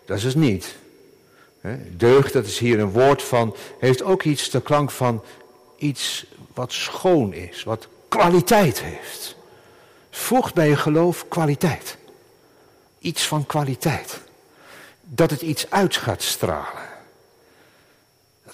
Dat 0.05 0.17
is 0.17 0.25
het 0.25 0.35
niet. 0.35 0.77
Deugd, 1.91 2.33
dat 2.33 2.47
is 2.47 2.59
hier 2.59 2.79
een 2.79 2.91
woord 2.91 3.23
van, 3.23 3.57
heeft 3.79 4.03
ook 4.03 4.23
iets 4.23 4.51
de 4.51 4.61
klank 4.61 4.91
van 4.91 5.23
iets 5.77 6.27
wat 6.55 6.73
schoon 6.73 7.33
is, 7.33 7.65
wat 7.65 7.89
kwaliteit 8.09 8.81
heeft. 8.81 9.37
Voegt 10.11 10.55
bij 10.55 10.69
je 10.69 10.77
geloof 10.77 11.29
kwaliteit. 11.29 11.97
Iets 12.99 13.27
van 13.27 13.47
kwaliteit. 13.47 14.21
Dat 15.03 15.31
het 15.31 15.43
iets 15.43 15.71
uit 15.71 15.97
gaat 15.97 16.23
stralen. 16.23 16.86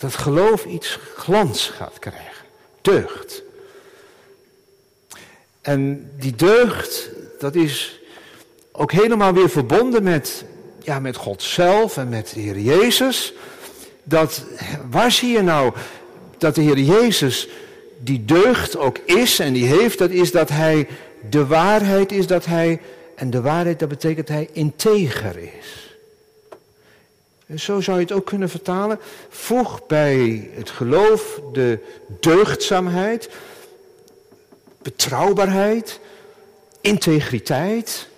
Dat 0.02 0.14
geloof 0.14 0.64
iets 0.64 0.98
glans 1.16 1.68
gaat 1.68 1.98
krijgen. 1.98 2.44
Deugd. 2.80 3.42
En 5.60 6.10
die 6.18 6.34
deugd, 6.34 7.08
dat 7.38 7.54
is 7.54 8.00
ook 8.72 8.92
helemaal 8.92 9.32
weer 9.32 9.50
verbonden 9.50 10.02
met, 10.02 10.44
ja, 10.82 11.00
met 11.00 11.16
God 11.16 11.42
zelf 11.42 11.96
en 11.96 12.08
met 12.08 12.30
de 12.34 12.40
Heer 12.40 12.58
Jezus. 12.58 13.32
Dat, 14.02 14.44
waar 14.90 15.12
zie 15.12 15.32
je 15.32 15.42
nou 15.42 15.72
dat 16.38 16.54
de 16.54 16.62
Heer 16.62 16.78
Jezus 16.78 17.48
die 17.98 18.24
deugd 18.24 18.76
ook 18.76 18.98
is 18.98 19.38
en 19.38 19.52
die 19.52 19.66
heeft, 19.66 19.98
dat 19.98 20.10
is 20.10 20.30
dat 20.30 20.48
Hij 20.48 20.88
de 21.30 21.46
waarheid 21.46 22.12
is, 22.12 22.26
dat 22.26 22.44
Hij, 22.44 22.80
en 23.14 23.30
de 23.30 23.40
waarheid 23.40 23.78
dat 23.78 23.88
betekent 23.88 24.28
Hij 24.28 24.48
integer 24.52 25.36
is. 25.38 25.91
Zo 27.56 27.80
zou 27.80 27.96
je 27.96 28.02
het 28.02 28.12
ook 28.12 28.26
kunnen 28.26 28.48
vertalen. 28.48 28.98
Voeg 29.28 29.86
bij 29.86 30.50
het 30.54 30.70
geloof 30.70 31.40
de 31.52 31.78
deugdzaamheid, 32.20 33.30
betrouwbaarheid, 34.82 36.00
integriteit. 36.80 38.08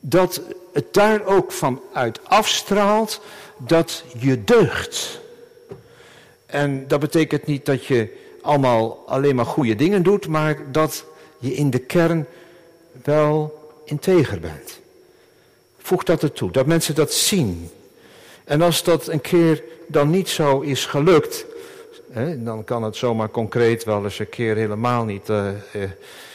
Dat 0.00 0.40
het 0.72 0.94
daar 0.94 1.24
ook 1.24 1.52
van 1.52 1.80
uit 1.92 2.20
afstraalt 2.24 3.20
dat 3.58 4.04
je 4.18 4.44
deugt. 4.44 5.20
En 6.46 6.88
dat 6.88 7.00
betekent 7.00 7.46
niet 7.46 7.66
dat 7.66 7.84
je 7.84 8.22
allemaal 8.42 9.02
alleen 9.06 9.34
maar 9.34 9.46
goede 9.46 9.74
dingen 9.74 10.02
doet, 10.02 10.28
maar 10.28 10.72
dat 10.72 11.04
je 11.38 11.54
in 11.54 11.70
de 11.70 11.78
kern 11.78 12.26
wel 13.04 13.58
integer 13.84 14.40
bent. 14.40 14.80
Voeg 15.78 16.02
dat 16.02 16.22
ertoe, 16.22 16.50
dat 16.50 16.66
mensen 16.66 16.94
dat 16.94 17.12
zien. 17.12 17.70
En 18.44 18.62
als 18.62 18.82
dat 18.82 19.06
een 19.06 19.20
keer 19.20 19.62
dan 19.86 20.10
niet 20.10 20.28
zo 20.28 20.60
is 20.60 20.86
gelukt, 20.86 21.46
hè, 22.10 22.42
dan 22.42 22.64
kan 22.64 22.82
het 22.82 22.96
zomaar 22.96 23.30
concreet 23.30 23.84
wel 23.84 24.04
eens 24.04 24.18
een 24.18 24.28
keer 24.28 24.56
helemaal 24.56 25.04
niet 25.04 25.28
uh, 25.28 25.46
uh, 25.72 25.90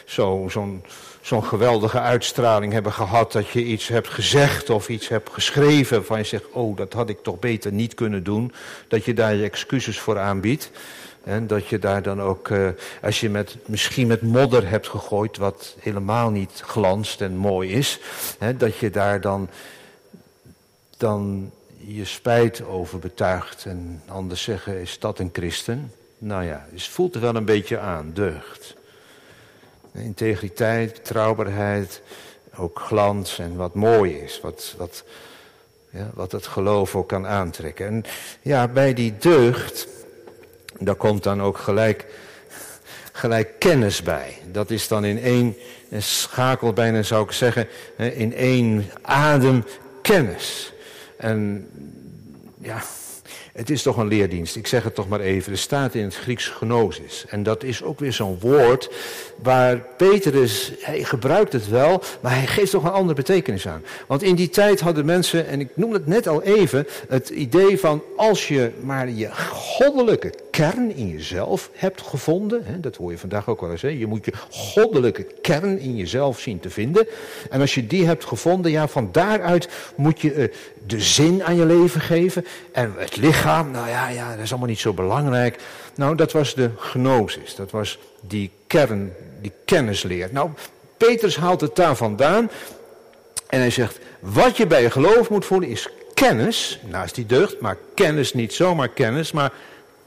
zo'n 0.06 0.82
zo 1.22 1.42
geweldige 1.42 2.00
uitstraling 2.00 2.74
hebben 2.74 2.92
gehad 2.92 3.32
dat 3.32 3.50
je 3.50 3.64
iets 3.64 3.88
hebt 3.88 4.08
gezegd 4.08 4.70
of 4.70 4.90
iets 4.90 5.08
hebt 5.08 5.30
geschreven 5.30 6.06
van 6.06 6.18
je 6.18 6.24
zegt, 6.24 6.44
oh 6.52 6.78
dat 6.78 6.94
had 6.94 7.10
ik 7.10 7.24
toch 7.24 7.40
beter 7.40 7.72
niet 7.72 7.94
kunnen 7.94 8.24
doen, 8.24 8.54
dat 8.88 9.06
je 9.06 9.14
daar 9.14 9.36
je 9.36 9.44
excuses 9.44 10.00
voor 10.00 10.20
aanbiedt. 10.20 10.72
En 11.24 11.48
dat 11.48 11.68
je 11.68 11.80
daar 11.80 12.02
dan 12.02 12.22
ook, 12.22 12.50
uh, 12.50 12.70
als 13.02 13.20
je 13.20 13.30
met, 13.30 13.58
misschien 13.66 14.08
met 14.08 14.22
modder 14.22 14.70
hebt 14.70 14.88
gegooid, 14.88 15.38
wat 15.38 15.76
helemaal 15.80 16.30
niet 16.30 16.62
glanst 16.66 17.22
en 17.22 17.36
mooi 17.36 17.72
is, 17.72 18.00
hè, 18.38 18.58
dat 18.58 18.78
je 18.78 18.90
daar 18.90 19.22
dan, 19.22 19.50
dan 20.98 21.52
je 21.96 22.06
spijt 22.06 22.64
over 22.64 23.00
betuigt 23.00 23.66
en 23.66 24.02
anders 24.08 24.44
zeggen, 24.44 24.82
is 24.82 25.00
dat 25.00 25.20
een 25.20 25.30
christen? 25.34 25.94
Nou 26.18 26.44
ja, 26.44 26.66
het 26.72 26.84
voelt 26.84 27.16
er 27.16 27.22
wel 27.22 27.36
een 27.36 27.46
beetje 27.46 27.80
aan, 27.80 28.12
deugd. 28.14 28.76
Integriteit, 29.94 30.94
betrouwbaarheid, 30.94 32.02
ook 32.56 32.80
glans 32.80 33.40
en 33.40 33.56
wat 33.56 33.74
mooi 33.74 34.14
is, 34.14 34.42
wat, 34.42 34.76
wat, 34.78 35.04
ja, 35.90 36.10
wat 36.14 36.32
het 36.32 36.48
geloof 36.48 36.96
ook 36.96 37.08
kan 37.08 37.28
aantrekken. 37.28 37.88
En 37.88 38.04
ja, 38.42 38.68
bij 38.68 38.94
die 38.94 39.18
deugd, 39.18 39.88
daar 40.80 40.96
komt 40.96 41.24
dan 41.24 41.42
ook 41.42 41.58
gelijk, 41.58 42.06
gelijk 43.12 43.60
kennis 43.60 44.04
bij. 44.04 44.38
Dat 44.52 44.72
is 44.72 44.88
dan 44.88 45.06
in 45.06 45.22
één 45.22 45.56
schakel 45.98 46.74
bijna 46.74 47.04
zou 47.04 47.24
ik 47.24 47.32
zeggen, 47.32 47.68
in 47.98 48.34
één 48.34 48.90
adem 49.02 49.64
kennis. 50.02 50.74
En 51.20 51.68
ja, 52.62 52.82
het 53.54 53.70
is 53.70 53.82
toch 53.82 53.98
een 53.98 54.08
leerdienst. 54.08 54.56
Ik 54.56 54.68
zeg 54.68 54.84
het 54.84 54.96
toch 54.96 55.08
maar 55.08 55.20
even. 55.20 55.52
Er 55.52 55.58
staat 55.58 55.96
in 55.96 56.04
het 56.04 56.16
Grieks 56.16 56.48
gnosis. 56.48 57.26
En 57.30 57.44
dat 57.44 57.64
is 57.64 57.84
ook 57.84 58.00
weer 58.00 58.14
zo'n 58.14 58.38
woord 58.40 58.90
waar 59.42 59.78
Petrus, 59.98 60.72
hij 60.80 61.04
gebruikt 61.04 61.54
het 61.54 61.70
wel, 61.70 62.02
maar 62.22 62.36
hij 62.36 62.48
geeft 62.48 62.72
toch 62.72 62.84
een 62.84 62.92
andere 62.92 63.16
betekenis 63.16 63.68
aan. 63.68 63.84
Want 64.08 64.24
in 64.24 64.36
die 64.36 64.50
tijd 64.50 64.80
hadden 64.80 65.06
mensen, 65.06 65.48
en 65.48 65.60
ik 65.60 65.70
noem 65.74 65.94
het 65.94 66.08
net 66.08 66.28
al 66.28 66.44
even, 66.44 66.88
het 67.10 67.30
idee 67.30 67.80
van 67.80 68.04
als 68.18 68.48
je 68.48 68.72
maar 68.82 69.10
je 69.10 69.30
goddelijke 69.52 70.34
kern 70.60 70.96
in 70.96 71.10
jezelf 71.10 71.70
hebt 71.74 72.02
gevonden, 72.02 72.66
hè, 72.66 72.80
dat 72.80 72.96
hoor 72.96 73.12
je 73.12 73.18
vandaag 73.18 73.48
ook 73.48 73.62
wel 73.62 73.72
eens, 73.72 73.82
hè, 73.82 73.88
je 73.88 74.08
moet 74.08 74.26
je 74.26 74.34
goddelijke 74.50 75.24
kern 75.42 75.80
in 75.80 75.96
jezelf 75.96 76.40
zien 76.40 76.60
te 76.60 76.70
vinden. 76.70 77.08
En 77.50 77.62
als 77.62 77.74
je 77.74 77.88
die 77.88 78.06
hebt 78.06 78.26
gevonden, 78.26 78.72
ja, 78.72 78.88
van 78.88 79.10
daaruit 79.12 79.70
moet 79.96 80.22
je 80.22 80.36
uh, 80.36 80.48
de 80.88 81.02
zin 81.02 81.44
aan 81.44 81.56
je 81.56 81.66
leven 81.66 82.02
geven. 82.02 82.46
En 82.72 82.94
het 82.98 83.16
lichaam, 83.16 83.72
nou 83.72 83.90
ja, 83.90 84.10
ja, 84.10 84.36
dat 84.36 84.44
is 84.44 84.50
allemaal 84.50 84.70
niet 84.70 84.80
zo 84.80 84.94
belangrijk. 84.94 85.60
Nou, 85.96 86.16
dat 86.16 86.32
was 86.32 86.56
de 86.56 86.70
gnosis, 86.78 87.56
dat 87.56 87.72
was 87.72 88.00
die 88.22 88.52
kern, 88.68 89.14
die 89.42 89.52
kennisleer. 89.66 90.30
Nou, 90.32 90.50
Petrus 90.98 91.38
haalt 91.38 91.62
het 91.62 91.76
daar 91.76 91.96
vandaan 91.96 92.50
en 93.48 93.60
hij 93.60 93.72
zegt, 93.72 94.00
wat 94.20 94.58
je 94.58 94.68
bij 94.68 94.82
je 94.82 94.92
geloof 94.92 95.30
moet 95.30 95.46
voelen 95.46 95.70
is 95.70 95.90
kennis, 96.14 96.80
naast 96.86 97.16
die 97.16 97.26
deugd, 97.26 97.60
maar 97.60 97.78
kennis 97.94 98.34
niet 98.34 98.54
zomaar 98.54 98.90
kennis, 98.90 99.32
maar 99.32 99.52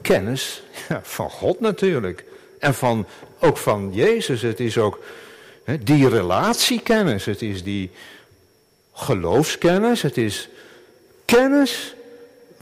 kennis 0.03 0.63
ja, 0.89 0.99
van 1.03 1.29
God 1.29 1.59
natuurlijk. 1.59 2.23
En 2.59 2.73
van, 2.73 3.07
ook 3.39 3.57
van 3.57 3.89
Jezus. 3.93 4.41
Het 4.41 4.59
is 4.59 4.77
ook 4.77 4.99
hè, 5.63 5.83
die 5.83 6.09
relatiekennis. 6.09 7.25
Het 7.25 7.41
is 7.41 7.63
die 7.63 7.91
geloofskennis. 8.93 10.01
Het 10.01 10.17
is 10.17 10.49
kennis 11.25 11.93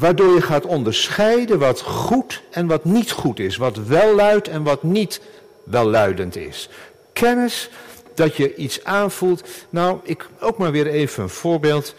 Waardoor 0.01 0.33
je 0.33 0.41
gaat 0.41 0.65
onderscheiden 0.65 1.59
wat 1.59 1.81
goed 1.81 2.41
en 2.49 2.67
wat 2.67 2.85
niet 2.85 3.11
goed 3.11 3.39
is. 3.39 3.57
Wat 3.57 3.77
welluid 3.77 4.47
en 4.47 4.63
wat 4.63 4.83
niet 4.83 5.21
welluidend 5.63 6.35
is. 6.35 6.69
Kennis 7.13 7.69
dat 8.13 8.35
je 8.35 8.55
iets 8.55 8.83
aanvoelt. 8.83 9.43
Nou, 9.69 9.99
ik 10.03 10.27
ook 10.39 10.57
maar 10.57 10.71
weer 10.71 10.87
even 10.87 11.23
een 11.23 11.29
voorbeeld. 11.29 11.95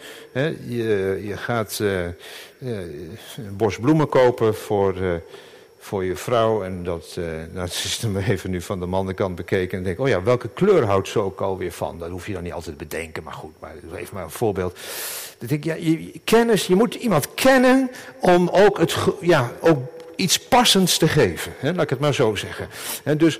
je, 0.67 1.21
je 1.23 1.37
gaat 1.37 1.79
uh, 1.81 2.07
een 2.65 3.55
bos 3.57 3.77
bloemen 3.77 4.09
kopen 4.09 4.55
voor, 4.55 4.97
uh, 4.97 5.13
voor 5.77 6.05
je 6.05 6.15
vrouw. 6.15 6.63
En 6.63 6.83
dat, 6.83 7.15
uh, 7.19 7.25
nou, 7.25 7.65
het 7.67 7.73
is 7.73 7.99
dan 7.99 8.17
even 8.17 8.49
nu 8.49 8.61
van 8.61 8.79
de 8.79 8.85
mannenkant 8.85 9.35
bekeken. 9.35 9.77
En 9.77 9.83
denk, 9.83 9.99
oh 9.99 10.07
ja, 10.07 10.23
welke 10.23 10.49
kleur 10.53 10.85
houdt 10.85 11.07
ze 11.07 11.19
ook 11.19 11.41
alweer 11.41 11.71
van? 11.71 11.99
Dat 11.99 12.09
hoef 12.09 12.27
je 12.27 12.33
dan 12.33 12.43
niet 12.43 12.53
altijd 12.53 12.77
te 12.77 12.85
bedenken, 12.85 13.23
maar 13.23 13.33
goed. 13.33 13.53
Maar 13.59 13.73
even 13.95 14.15
maar 14.15 14.23
een 14.23 14.29
voorbeeld. 14.29 14.77
Dat 15.37 15.51
ik, 15.51 15.63
ja, 15.63 15.73
je, 15.73 16.11
kennis, 16.23 16.67
je 16.67 16.75
moet 16.75 16.95
iemand 16.95 17.33
kennen 17.33 17.91
om 18.19 18.49
ook, 18.49 18.77
het, 18.77 18.95
ja, 19.21 19.51
ook 19.59 19.79
iets 20.15 20.39
passends 20.39 20.97
te 20.97 21.07
geven. 21.07 21.53
Hè, 21.57 21.73
laat 21.73 21.83
ik 21.83 21.89
het 21.89 21.99
maar 21.99 22.13
zo 22.13 22.35
zeggen. 22.35 22.67
En 23.03 23.17
dus 23.17 23.39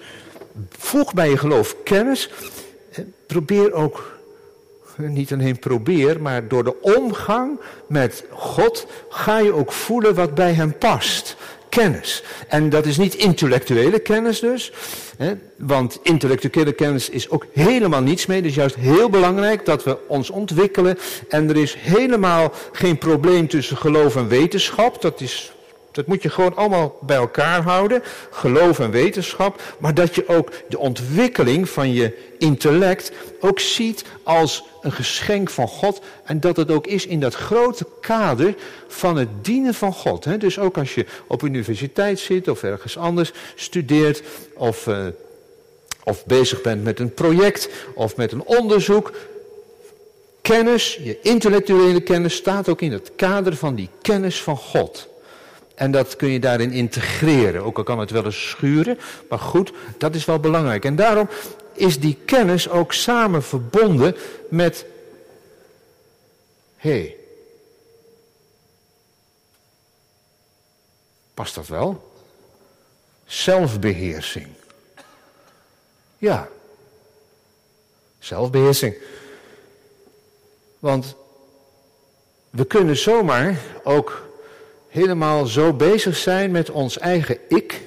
voeg 0.70 1.14
bij 1.14 1.30
je 1.30 1.38
geloof 1.38 1.76
kennis. 1.84 2.30
Probeer 3.26 3.74
ook, 3.74 4.13
niet 4.98 5.34
alleen 5.34 5.60
probeer, 5.60 6.22
maar 6.22 6.48
door 6.48 6.64
de 6.64 6.82
omgang 6.82 7.60
met 7.88 8.24
God 8.30 8.88
ga 9.10 9.38
je 9.40 9.54
ook 9.54 9.72
voelen 9.72 10.16
wat 10.16 10.36
bij 10.36 10.54
hem 10.54 10.78
past 10.78 11.36
kennis. 11.74 12.24
En 12.48 12.70
dat 12.70 12.86
is 12.86 12.98
niet 12.98 13.16
intellectuele 13.16 14.00
kennis 14.00 14.40
dus. 14.40 14.72
Hè, 15.18 15.34
want 15.58 16.00
intellectuele 16.04 16.74
kennis 16.74 17.10
is 17.10 17.30
ook 17.30 17.46
helemaal 17.54 18.02
niets 18.02 18.26
mee. 18.26 18.42
Is 18.42 18.56
juist 18.56 18.76
heel 18.76 19.10
belangrijk 19.10 19.66
dat 19.66 19.84
we 19.84 19.98
ons 20.08 20.30
ontwikkelen. 20.30 20.98
En 21.30 21.50
er 21.50 21.58
is 21.58 21.76
helemaal 21.80 22.54
geen 22.72 22.98
probleem 22.98 23.48
tussen 23.48 23.78
geloof 23.78 24.16
en 24.16 24.28
wetenschap. 24.28 25.02
Dat 25.02 25.22
is 25.22 25.53
dat 25.94 26.08
moet 26.08 26.22
je 26.22 26.30
gewoon 26.30 26.56
allemaal 26.56 26.98
bij 27.02 27.18
elkaar 27.18 27.62
houden, 27.62 28.04
geloof 28.32 28.80
en 28.80 28.92
wetenschap, 28.92 29.62
maar 29.80 29.94
dat 29.94 30.16
je 30.16 30.28
ook 30.28 30.52
de 30.70 30.78
ontwikkeling 30.78 31.70
van 31.70 31.94
je 31.94 32.32
intellect 32.38 33.12
ook 33.40 33.60
ziet 33.60 34.04
als 34.24 34.64
een 34.82 34.92
geschenk 34.92 35.50
van 35.50 35.68
God 35.68 36.02
en 36.24 36.40
dat 36.40 36.58
het 36.58 36.72
ook 36.72 36.88
is 36.88 37.06
in 37.06 37.20
dat 37.20 37.36
grote 37.36 37.86
kader 38.02 38.56
van 38.88 39.18
het 39.18 39.30
dienen 39.42 39.74
van 39.74 39.94
God. 39.94 40.40
Dus 40.40 40.60
ook 40.60 40.78
als 40.78 40.96
je 40.96 41.06
op 41.28 41.44
universiteit 41.44 42.20
zit 42.20 42.48
of 42.48 42.64
ergens 42.64 42.98
anders 42.98 43.32
studeert 43.56 44.24
of, 44.54 44.88
uh, 44.88 45.06
of 46.04 46.26
bezig 46.26 46.62
bent 46.62 46.84
met 46.84 47.00
een 47.00 47.14
project 47.14 47.70
of 47.96 48.16
met 48.16 48.32
een 48.32 48.44
onderzoek, 48.44 49.12
kennis, 50.42 51.00
je 51.04 51.20
intellectuele 51.22 52.02
kennis 52.02 52.36
staat 52.36 52.70
ook 52.70 52.82
in 52.82 52.92
het 52.92 53.12
kader 53.16 53.56
van 53.56 53.76
die 53.76 53.90
kennis 54.02 54.42
van 54.42 54.58
God. 54.58 55.12
En 55.84 55.92
dat 55.92 56.16
kun 56.16 56.30
je 56.30 56.40
daarin 56.40 56.72
integreren. 56.72 57.64
Ook 57.64 57.78
al 57.78 57.84
kan 57.84 58.00
het 58.00 58.12
wel 58.12 58.26
eens 58.26 58.50
schuren. 58.50 59.00
Maar 59.30 59.40
goed, 59.40 59.74
dat 59.98 60.16
is 60.16 60.26
wel 60.26 60.40
belangrijk. 60.40 60.86
En 60.86 60.96
daarom 60.96 61.30
is 61.74 62.00
die 62.00 62.18
kennis 62.26 62.70
ook 62.70 62.94
samen 62.94 63.44
verbonden 63.44 64.16
met. 64.50 64.86
Hé. 66.76 67.16
Past 71.34 71.56
dat 71.56 71.68
wel? 71.68 72.12
Zelfbeheersing. 73.26 74.48
Ja. 76.18 76.50
Zelfbeheersing. 78.20 78.96
Want 80.80 81.16
we 82.50 82.66
kunnen 82.66 82.98
zomaar 82.98 83.62
ook 83.84 84.32
helemaal 84.94 85.46
zo 85.46 85.74
bezig 85.74 86.16
zijn 86.16 86.52
met 86.52 86.70
ons 86.70 86.98
eigen 86.98 87.38
ik, 87.48 87.82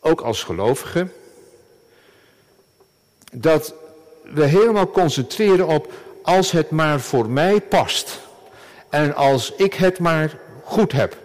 ook 0.00 0.20
als 0.20 0.42
gelovigen, 0.42 1.12
dat 3.32 3.74
we 4.22 4.44
helemaal 4.44 4.90
concentreren 4.90 5.66
op 5.66 5.92
als 6.22 6.50
het 6.50 6.70
maar 6.70 7.00
voor 7.00 7.30
mij 7.30 7.60
past 7.60 8.20
en 8.88 9.14
als 9.14 9.52
ik 9.56 9.74
het 9.74 9.98
maar 9.98 10.38
goed 10.64 10.92
heb. 10.92 11.16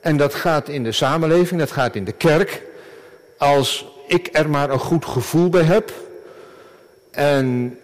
En 0.00 0.16
dat 0.16 0.34
gaat 0.34 0.68
in 0.68 0.84
de 0.84 0.92
samenleving, 0.92 1.60
dat 1.60 1.70
gaat 1.72 1.94
in 1.94 2.04
de 2.04 2.12
kerk, 2.12 2.62
als 3.38 3.86
ik 4.06 4.28
er 4.32 4.50
maar 4.50 4.70
een 4.70 4.78
goed 4.78 5.04
gevoel 5.04 5.48
bij 5.48 5.62
heb 5.62 5.92
en 7.10 7.78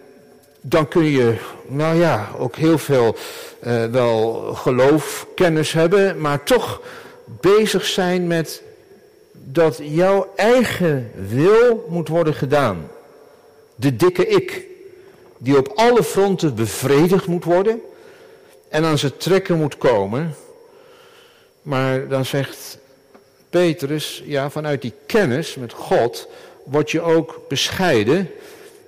dan 0.65 0.87
kun 0.87 1.03
je, 1.03 1.35
nou 1.67 1.95
ja, 1.95 2.29
ook 2.37 2.55
heel 2.55 2.77
veel 2.77 3.15
uh, 3.63 3.85
wel 3.85 4.33
geloof, 4.53 5.27
kennis 5.35 5.71
hebben, 5.71 6.21
maar 6.21 6.43
toch 6.43 6.81
bezig 7.23 7.85
zijn 7.85 8.27
met 8.27 8.61
dat 9.33 9.79
jouw 9.81 10.31
eigen 10.35 11.11
wil 11.15 11.85
moet 11.89 12.07
worden 12.07 12.33
gedaan. 12.33 12.87
De 13.75 13.95
dikke 13.95 14.27
ik, 14.27 14.65
die 15.37 15.57
op 15.57 15.71
alle 15.75 16.03
fronten 16.03 16.55
bevredigd 16.55 17.27
moet 17.27 17.43
worden 17.43 17.81
en 18.69 18.83
aan 18.83 18.97
zijn 18.97 19.17
trekken 19.17 19.57
moet 19.57 19.77
komen. 19.77 20.35
Maar 21.61 22.07
dan 22.07 22.25
zegt 22.25 22.77
Petrus, 23.49 24.23
ja, 24.25 24.49
vanuit 24.49 24.81
die 24.81 24.93
kennis 25.05 25.55
met 25.55 25.73
God 25.73 26.27
word 26.63 26.91
je 26.91 27.01
ook 27.01 27.41
bescheiden 27.47 28.29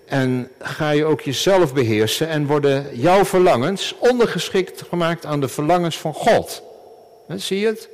en 0.06 0.52
ga 0.60 0.90
je 0.90 1.06
ook 1.06 1.22
jezelf 1.22 1.74
beheersen 1.74 2.28
en 2.28 2.46
worden 2.46 2.98
jouw 3.00 3.26
verlangens 3.26 3.96
ondergeschikt 4.00 4.82
gemaakt 4.90 5.26
aan 5.26 5.42
de 5.42 5.48
verlangens 5.48 5.98
van 5.98 6.14
God. 6.14 6.64
zie 7.28 7.60
je 7.60 7.66
het? 7.66 7.90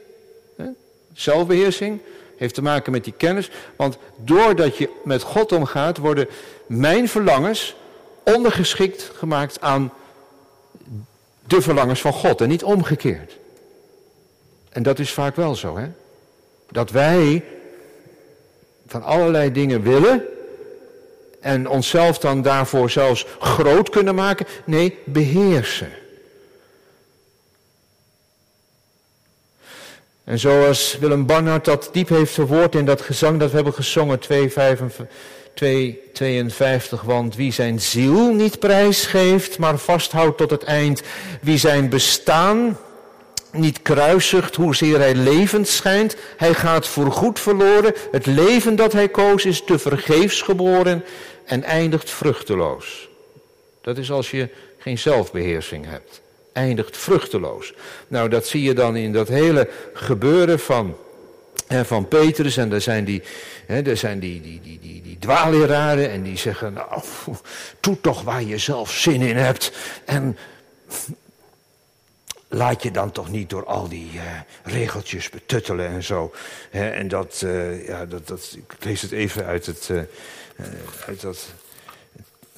Zelfbeheersing 1.14 2.00
heeft 2.38 2.54
te 2.54 2.62
maken 2.62 2.92
met 2.92 3.04
die 3.04 3.14
kennis. 3.18 3.50
Want 3.76 3.98
doordat 4.16 4.78
je 4.78 4.90
met 5.04 5.22
God 5.22 5.52
omgaat, 5.52 5.98
worden 5.98 6.28
mijn 6.66 7.10
verlangens 7.10 7.76
ondergeschikt 8.24 9.12
gemaakt 9.16 9.62
aan 9.62 9.94
de 11.48 11.62
verlangens 11.62 12.02
van 12.02 12.14
God 12.14 12.42
en 12.42 12.50
niet 12.50 12.64
omgekeerd. 12.64 13.38
En 14.70 14.84
dat 14.84 15.00
is 15.00 15.12
vaak 15.12 15.36
wel 15.36 15.56
zo, 15.56 15.78
hè? 15.78 15.88
Dat 16.72 16.92
wij 16.92 17.44
van 18.88 19.04
allerlei 19.04 19.52
dingen 19.52 19.82
willen 19.82 20.26
en 21.42 21.70
onszelf 21.70 22.18
dan 22.18 22.42
daarvoor 22.42 22.90
zelfs 22.90 23.26
groot 23.40 23.90
kunnen 23.90 24.16
maken. 24.16 24.46
Nee, 24.66 24.98
beheersen. 25.06 25.92
En 30.24 30.40
zoals 30.40 30.98
Willem 31.00 31.26
Barnard 31.26 31.66
dat 31.66 31.90
diep 31.92 32.10
heeft 32.10 32.34
verwoord 32.34 32.76
in 32.76 32.86
dat 32.86 33.02
gezang 33.02 33.40
dat 33.40 33.50
we 33.50 33.56
hebben 33.56 33.74
gezongen, 33.74 34.20
252, 34.20 37.02
want 37.02 37.36
wie 37.36 37.54
zijn 37.54 37.82
ziel 37.82 38.34
niet 38.34 38.60
prijsgeeft, 38.60 39.58
maar 39.58 39.78
vasthoudt 39.78 40.38
tot 40.38 40.50
het 40.50 40.64
eind, 40.64 41.02
wie 41.42 41.58
zijn 41.58 41.90
bestaan 41.90 42.78
niet 43.52 43.82
kruisigt, 43.82 44.56
hoezeer 44.56 44.98
hij 44.98 45.16
levend 45.16 45.68
schijnt, 45.68 46.16
hij 46.38 46.54
gaat 46.54 46.88
voorgoed 46.88 47.40
verloren, 47.40 47.94
het 48.12 48.26
leven 48.26 48.76
dat 48.76 48.94
hij 48.94 49.10
koos 49.10 49.46
is 49.46 49.64
te 49.66 49.80
vergeefs 49.80 50.42
geboren, 50.42 51.04
en 51.46 51.64
eindigt 51.64 52.10
vruchteloos. 52.10 53.10
Dat 53.82 53.98
is 53.98 54.12
als 54.12 54.32
je 54.32 54.50
geen 54.78 54.98
zelfbeheersing 54.98 55.86
hebt. 55.86 56.22
Eindigt 56.54 56.98
vruchteloos. 56.98 57.74
Nou, 58.08 58.30
dat 58.30 58.48
zie 58.48 58.62
je 58.62 58.74
dan 58.74 58.96
in 58.96 59.12
dat 59.12 59.28
hele 59.28 59.70
gebeuren 59.94 60.60
van, 60.60 60.98
van 61.68 62.08
Petrus. 62.08 62.58
En 62.58 62.72
er 62.72 62.82
zijn 62.82 63.06
die, 63.06 63.22
hè, 63.66 63.82
er 63.82 63.98
zijn 63.98 64.20
die, 64.20 64.42
die, 64.42 64.62
die, 64.62 64.80
die, 64.80 65.02
die 65.02 66.08
en 66.08 66.24
die 66.24 66.38
zeggen, 66.38 66.74
nou, 66.74 67.02
doe 67.80 68.02
toch 68.02 68.22
waar 68.22 68.44
je 68.44 68.58
zelf 68.58 68.92
zin 68.92 69.22
in 69.22 69.38
hebt. 69.38 69.72
En 70.06 70.38
laat 72.52 72.84
je 72.84 72.92
dan 72.92 73.12
toch 73.12 73.32
niet 73.32 73.50
door 73.50 73.66
al 73.66 73.88
die 73.88 74.12
uh, 74.14 74.22
regeltjes 74.64 75.30
betuttelen 75.30 75.88
en 75.88 76.04
zo. 76.04 76.34
en 76.72 77.08
dat, 77.08 77.42
uh, 77.46 77.88
ja, 77.88 78.06
dat, 78.06 78.28
dat, 78.28 78.58
ik 78.58 78.84
lees 78.84 79.02
het 79.02 79.12
even 79.12 79.46
uit 79.46 79.66
het, 79.66 79.88
uh, 79.92 80.02
uit 81.08 81.22
dat 81.22 81.48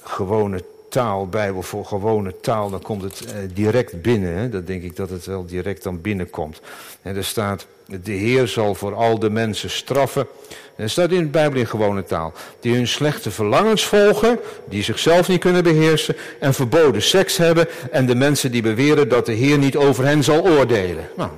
gewone 0.02 0.64
taal, 0.88 1.28
Bijbel 1.28 1.62
voor 1.62 1.84
gewone 1.84 2.34
taal, 2.40 2.70
dan 2.70 2.82
komt 2.82 3.02
het 3.02 3.24
direct 3.54 4.02
binnen. 4.02 4.34
Hè? 4.34 4.48
Dat 4.48 4.66
denk 4.66 4.82
ik 4.82 4.96
dat 4.96 5.10
het 5.10 5.26
wel 5.26 5.46
direct 5.46 5.82
dan 5.82 6.00
binnenkomt. 6.00 6.60
En 7.02 7.16
er 7.16 7.24
staat, 7.24 7.66
de 7.86 8.12
Heer 8.12 8.48
zal 8.48 8.74
voor 8.74 8.94
al 8.94 9.18
de 9.18 9.30
mensen 9.30 9.70
straffen. 9.70 10.26
En 10.48 10.82
dat 10.82 10.90
staat 10.90 11.10
in 11.10 11.18
de 11.18 11.30
Bijbel 11.30 11.58
in 11.58 11.66
gewone 11.66 12.04
taal. 12.04 12.32
Die 12.60 12.74
hun 12.74 12.88
slechte 12.88 13.30
verlangens 13.30 13.84
volgen, 13.84 14.38
die 14.68 14.82
zichzelf 14.82 15.28
niet 15.28 15.40
kunnen 15.40 15.62
beheersen 15.62 16.16
en 16.40 16.54
verboden 16.54 17.02
seks 17.02 17.36
hebben. 17.36 17.66
En 17.90 18.06
de 18.06 18.14
mensen 18.14 18.50
die 18.50 18.62
beweren 18.62 19.08
dat 19.08 19.26
de 19.26 19.32
Heer 19.32 19.58
niet 19.58 19.76
over 19.76 20.04
hen 20.04 20.24
zal 20.24 20.42
oordelen. 20.42 21.08
Nou, 21.16 21.30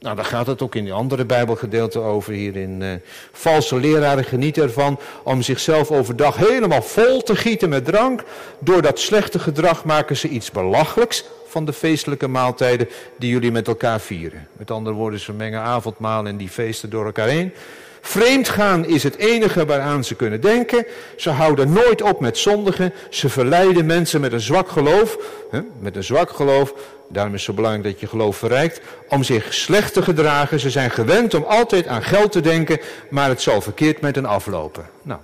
Nou, 0.00 0.16
daar 0.16 0.24
gaat 0.24 0.46
het 0.46 0.62
ook 0.62 0.74
in 0.74 0.84
die 0.84 0.92
andere 0.92 1.24
Bijbelgedeelte 1.24 1.98
over 1.98 2.32
hier 2.32 2.56
in 2.56 2.80
uh, 2.80 2.92
valse 3.32 3.76
leraren 3.76 4.24
genieten 4.24 4.62
ervan 4.62 4.98
om 5.22 5.42
zichzelf 5.42 5.90
overdag 5.90 6.36
helemaal 6.36 6.82
vol 6.82 7.22
te 7.22 7.36
gieten 7.36 7.68
met 7.68 7.84
drank. 7.84 8.22
Door 8.58 8.82
dat 8.82 8.98
slechte 8.98 9.38
gedrag 9.38 9.84
maken 9.84 10.16
ze 10.16 10.28
iets 10.28 10.50
belachelijks 10.50 11.24
van 11.46 11.64
de 11.64 11.72
feestelijke 11.72 12.28
maaltijden 12.28 12.88
die 13.18 13.30
jullie 13.30 13.52
met 13.52 13.68
elkaar 13.68 14.00
vieren. 14.00 14.48
Met 14.52 14.70
andere 14.70 14.96
woorden, 14.96 15.20
ze 15.20 15.32
mengen 15.32 15.60
avondmaal 15.60 16.26
en 16.26 16.36
die 16.36 16.48
feesten 16.48 16.90
door 16.90 17.04
elkaar 17.04 17.28
heen. 17.28 17.52
Vreemd 18.00 18.48
gaan 18.48 18.84
is 18.84 19.02
het 19.02 19.16
enige 19.16 19.66
waaraan 19.66 20.04
ze 20.04 20.14
kunnen 20.14 20.40
denken. 20.40 20.86
Ze 21.16 21.30
houden 21.30 21.72
nooit 21.72 22.02
op 22.02 22.20
met 22.20 22.38
zondigen. 22.38 22.92
Ze 23.10 23.28
verleiden 23.28 23.86
mensen 23.86 24.20
met 24.20 24.32
een 24.32 24.40
zwak 24.40 24.68
geloof. 24.68 25.18
Hè, 25.50 25.60
met 25.78 25.96
een 25.96 26.04
zwak 26.04 26.30
geloof. 26.30 26.74
Daarom 27.08 27.34
is 27.34 27.40
het 27.40 27.50
zo 27.50 27.56
belangrijk 27.56 27.84
dat 27.84 28.00
je 28.00 28.06
geloof 28.06 28.36
verrijkt. 28.36 28.80
Om 29.08 29.22
zich 29.22 29.54
slecht 29.54 29.92
te 29.92 30.02
gedragen. 30.02 30.60
Ze 30.60 30.70
zijn 30.70 30.90
gewend 30.90 31.34
om 31.34 31.42
altijd 31.42 31.86
aan 31.86 32.02
geld 32.02 32.32
te 32.32 32.40
denken. 32.40 32.80
Maar 33.10 33.28
het 33.28 33.42
zal 33.42 33.60
verkeerd 33.60 34.00
met 34.00 34.14
hen 34.14 34.24
aflopen. 34.24 34.90
Nou, 35.02 35.20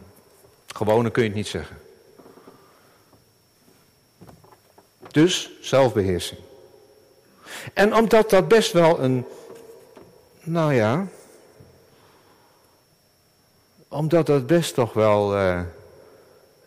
gewone 0.66 1.10
kun 1.10 1.22
je 1.22 1.28
het 1.28 1.36
niet 1.36 1.46
zeggen. 1.46 1.78
Dus 5.10 5.50
zelfbeheersing. 5.60 6.40
En 7.72 7.94
omdat 7.94 8.30
dat 8.30 8.48
best 8.48 8.72
wel 8.72 9.00
een, 9.00 9.26
nou 10.42 10.74
ja, 10.74 11.06
omdat 13.88 14.26
dat 14.26 14.46
best 14.46 14.74
toch 14.74 14.92
wel 14.92 15.36
uh, 15.36 15.60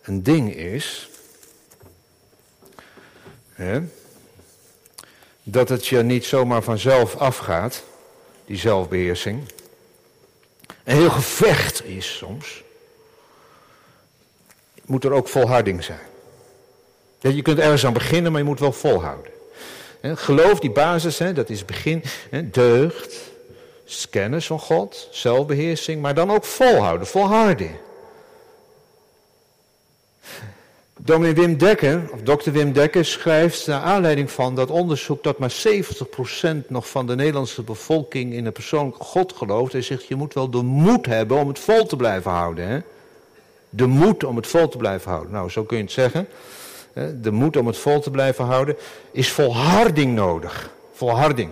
een 0.01 0.23
ding 0.23 0.55
is, 0.55 1.09
hè, 3.53 3.81
dat 5.49 5.69
het 5.69 5.87
je 5.87 6.03
niet 6.03 6.25
zomaar 6.25 6.61
vanzelf 6.61 7.15
afgaat, 7.15 7.83
die 8.45 8.57
zelfbeheersing. 8.57 9.43
Een 10.83 10.95
heel 10.95 11.09
gevecht 11.09 11.85
is 11.85 12.17
soms. 12.17 12.63
Moet 14.85 15.03
er 15.03 15.11
ook 15.11 15.27
volharding 15.27 15.83
zijn. 15.83 15.99
Je 17.19 17.41
kunt 17.41 17.59
ergens 17.59 17.85
aan 17.85 17.93
beginnen, 17.93 18.31
maar 18.31 18.41
je 18.41 18.47
moet 18.47 18.59
wel 18.59 18.73
volhouden. 18.73 19.31
Geloof, 20.01 20.59
die 20.59 20.71
basis, 20.71 21.17
dat 21.17 21.49
is 21.49 21.65
begin. 21.65 22.03
Deugd, 22.51 23.15
kennis 24.09 24.45
van 24.45 24.59
God, 24.59 25.07
zelfbeheersing, 25.11 26.01
maar 26.01 26.13
dan 26.13 26.31
ook 26.31 26.45
volhouden, 26.45 27.07
volharden. 27.07 27.77
Dominee 30.97 31.33
Wim 31.33 31.57
Dekker, 31.57 32.01
of 32.11 32.21
dokter 32.21 32.51
Wim 32.51 32.71
Dekker, 32.71 33.05
schrijft 33.05 33.67
naar 33.67 33.81
aanleiding 33.81 34.31
van 34.31 34.55
dat 34.55 34.69
onderzoek 34.69 35.23
dat 35.23 35.37
maar 35.39 35.53
70% 35.67 36.67
nog 36.67 36.89
van 36.89 37.07
de 37.07 37.15
Nederlandse 37.15 37.61
bevolking 37.61 38.33
in 38.33 38.45
een 38.45 38.51
persoonlijke 38.51 39.03
God 39.03 39.33
gelooft. 39.33 39.71
Hij 39.71 39.81
zegt, 39.81 40.07
je 40.07 40.15
moet 40.15 40.33
wel 40.33 40.49
de 40.49 40.61
moed 40.61 41.05
hebben 41.05 41.37
om 41.37 41.47
het 41.47 41.59
vol 41.59 41.85
te 41.85 41.95
blijven 41.95 42.31
houden. 42.31 42.67
Hè? 42.67 42.79
De 43.69 43.85
moed 43.85 44.23
om 44.23 44.35
het 44.35 44.47
vol 44.47 44.67
te 44.67 44.77
blijven 44.77 45.11
houden. 45.11 45.31
Nou, 45.31 45.49
zo 45.49 45.63
kun 45.63 45.77
je 45.77 45.83
het 45.83 45.91
zeggen 45.91 46.27
de 47.21 47.31
moed 47.31 47.57
om 47.57 47.67
het 47.67 47.77
vol 47.77 47.99
te 47.99 48.11
blijven 48.11 48.45
houden, 48.45 48.75
is 49.11 49.31
volharding 49.31 50.15
nodig. 50.15 50.69
Volharding. 50.93 51.51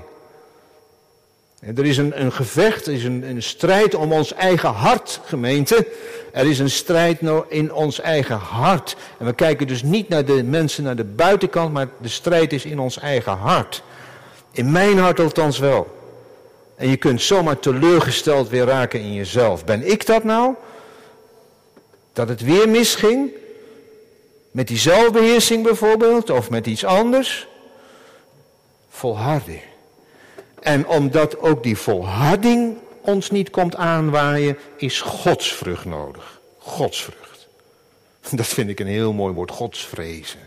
Er 1.65 1.85
is 1.85 1.97
een, 1.97 2.21
een 2.21 2.31
gevecht, 2.31 2.85
er 2.85 2.93
is 2.93 3.03
een, 3.03 3.23
een, 3.23 3.43
strijd 3.43 3.95
om 3.95 4.11
ons 4.11 4.33
eigen 4.33 4.69
hart, 4.69 5.19
gemeente. 5.25 5.87
Er 6.31 6.45
is 6.49 6.59
een 6.59 6.69
strijd 6.69 7.19
in 7.47 7.73
ons 7.73 8.01
eigen 8.01 8.37
hart. 8.37 8.95
En 9.17 9.25
we 9.25 9.33
kijken 9.33 9.67
dus 9.67 9.83
niet 9.83 10.09
naar 10.09 10.25
de 10.25 10.43
mensen 10.43 10.83
naar 10.83 10.95
de 10.95 11.03
buitenkant, 11.03 11.73
maar 11.73 11.87
de 12.01 12.07
strijd 12.07 12.53
is 12.53 12.65
in 12.65 12.79
ons 12.79 12.99
eigen 12.99 13.37
hart. 13.37 13.83
In 14.51 14.71
mijn 14.71 14.97
hart 14.97 15.19
althans 15.19 15.59
wel. 15.59 15.87
En 16.75 16.89
je 16.89 16.97
kunt 16.97 17.21
zomaar 17.21 17.59
teleurgesteld 17.59 18.49
weer 18.49 18.65
raken 18.65 18.99
in 18.99 19.13
jezelf. 19.13 19.65
Ben 19.65 19.91
ik 19.91 20.05
dat 20.05 20.23
nou? 20.23 20.53
Dat 22.13 22.29
het 22.29 22.41
weer 22.41 22.69
misging? 22.69 23.29
Met 24.51 24.67
die 24.67 24.77
zelfbeheersing 24.77 25.63
bijvoorbeeld, 25.63 26.29
of 26.29 26.49
met 26.49 26.67
iets 26.67 26.85
anders. 26.85 27.47
Volharding. 28.89 29.61
En 30.65 30.87
omdat 30.87 31.39
ook 31.39 31.63
die 31.63 31.77
volharding 31.77 32.77
ons 33.01 33.31
niet 33.31 33.49
komt 33.49 33.75
aanwaaien, 33.75 34.57
is 34.77 35.01
godsvrucht 35.01 35.85
nodig. 35.85 36.39
Godsvrucht. 36.57 37.47
Dat 38.31 38.45
vind 38.47 38.69
ik 38.69 38.79
een 38.79 38.87
heel 38.87 39.13
mooi 39.13 39.33
woord, 39.33 39.51
godsvrezen. 39.51 40.39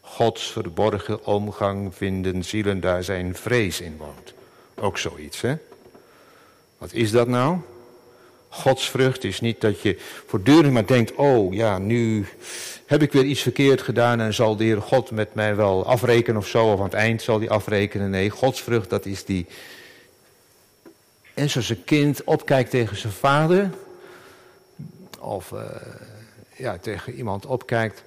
Gods 0.00 0.50
verborgen 0.50 1.26
omgang 1.26 1.94
vinden 1.94 2.44
zielen 2.44 2.80
daar 2.80 3.04
zijn 3.04 3.34
vrees 3.34 3.80
in 3.80 3.96
woont. 3.96 4.34
Ook 4.74 4.98
zoiets, 4.98 5.40
hè? 5.40 5.54
Wat 6.78 6.92
is 6.92 7.10
dat 7.10 7.28
nou? 7.28 7.58
Godsvrucht 8.48 9.24
is 9.24 9.40
niet 9.40 9.60
dat 9.60 9.80
je 9.80 10.00
voortdurend 10.26 10.72
maar 10.72 10.86
denkt, 10.86 11.14
oh 11.14 11.52
ja, 11.52 11.78
nu 11.78 12.26
heb 12.86 13.02
ik 13.02 13.12
weer 13.12 13.24
iets 13.24 13.40
verkeerd 13.40 13.82
gedaan 13.82 14.20
en 14.20 14.34
zal 14.34 14.56
de 14.56 14.64
Heer 14.64 14.82
God 14.82 15.10
met 15.10 15.34
mij 15.34 15.56
wel 15.56 15.86
afrekenen 15.86 16.40
of 16.40 16.46
zo, 16.46 16.72
of 16.72 16.78
aan 16.78 16.84
het 16.84 16.94
eind 16.94 17.22
zal 17.22 17.38
hij 17.38 17.48
afrekenen. 17.48 18.10
Nee, 18.10 18.30
godsvrucht, 18.30 18.90
dat 18.90 19.06
is 19.06 19.24
die. 19.24 19.46
En 21.34 21.50
zoals 21.50 21.68
een 21.68 21.84
kind 21.84 22.24
opkijkt 22.24 22.70
tegen 22.70 22.96
zijn 22.96 23.12
vader, 23.12 23.70
of 25.18 25.50
uh, 25.50 25.60
ja, 26.56 26.78
tegen 26.78 27.12
iemand 27.12 27.46
opkijkt, 27.46 28.02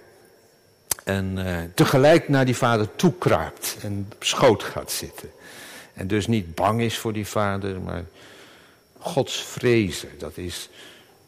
en 1.04 1.38
uh, 1.38 1.58
tegelijk 1.74 2.30
naar 2.30 2.46
die 2.46 2.56
vader 2.56 2.96
toekruipt 2.96 3.78
en 3.82 4.08
op 4.16 4.24
schoot 4.24 4.64
gaat 4.64 4.92
zitten. 4.92 5.30
En 5.94 6.08
dus 6.08 6.28
niet 6.28 6.56
bang 6.56 6.82
is 6.82 6.98
voor 6.98 7.14
die 7.14 7.28
vader, 7.28 7.82
maar 7.82 8.04
Gods 9.00 9.44
vrezen, 9.44 10.10
dat 10.18 10.38
is 10.38 10.70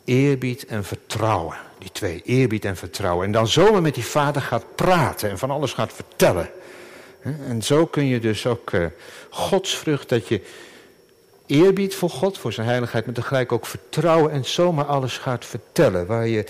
eerbied 0.10 0.66
en 0.66 0.84
vertrouwen. 0.84 1.58
Die 1.78 1.92
twee, 1.92 2.22
eerbied 2.26 2.66
en 2.66 2.76
vertrouwen. 2.76 3.26
En 3.26 3.32
dan 3.32 3.48
zomaar 3.48 3.82
met 3.82 3.96
die 3.96 4.06
vader 4.06 4.42
gaat 4.42 4.76
praten 4.76 5.30
en 5.30 5.38
van 5.38 5.52
alles 5.52 5.74
gaat 5.74 5.94
vertellen. 5.94 6.50
En 7.22 7.62
zo 7.62 7.86
kun 7.86 8.06
je 8.06 8.20
dus 8.20 8.46
ook 8.46 8.72
uh, 8.72 8.86
godsvrucht, 9.30 10.10
dat 10.10 10.28
je 10.28 10.42
eerbied 11.46 11.96
voor 11.96 12.10
God, 12.10 12.38
voor 12.38 12.54
zijn 12.54 12.68
heiligheid, 12.68 13.06
maar 13.06 13.16
tegelijk 13.16 13.52
ook 13.52 13.66
vertrouwen 13.66 14.32
en 14.32 14.46
zomaar 14.46 14.86
alles 14.86 15.18
gaat 15.18 15.46
vertellen. 15.46 16.06
Waar 16.06 16.28
je, 16.28 16.46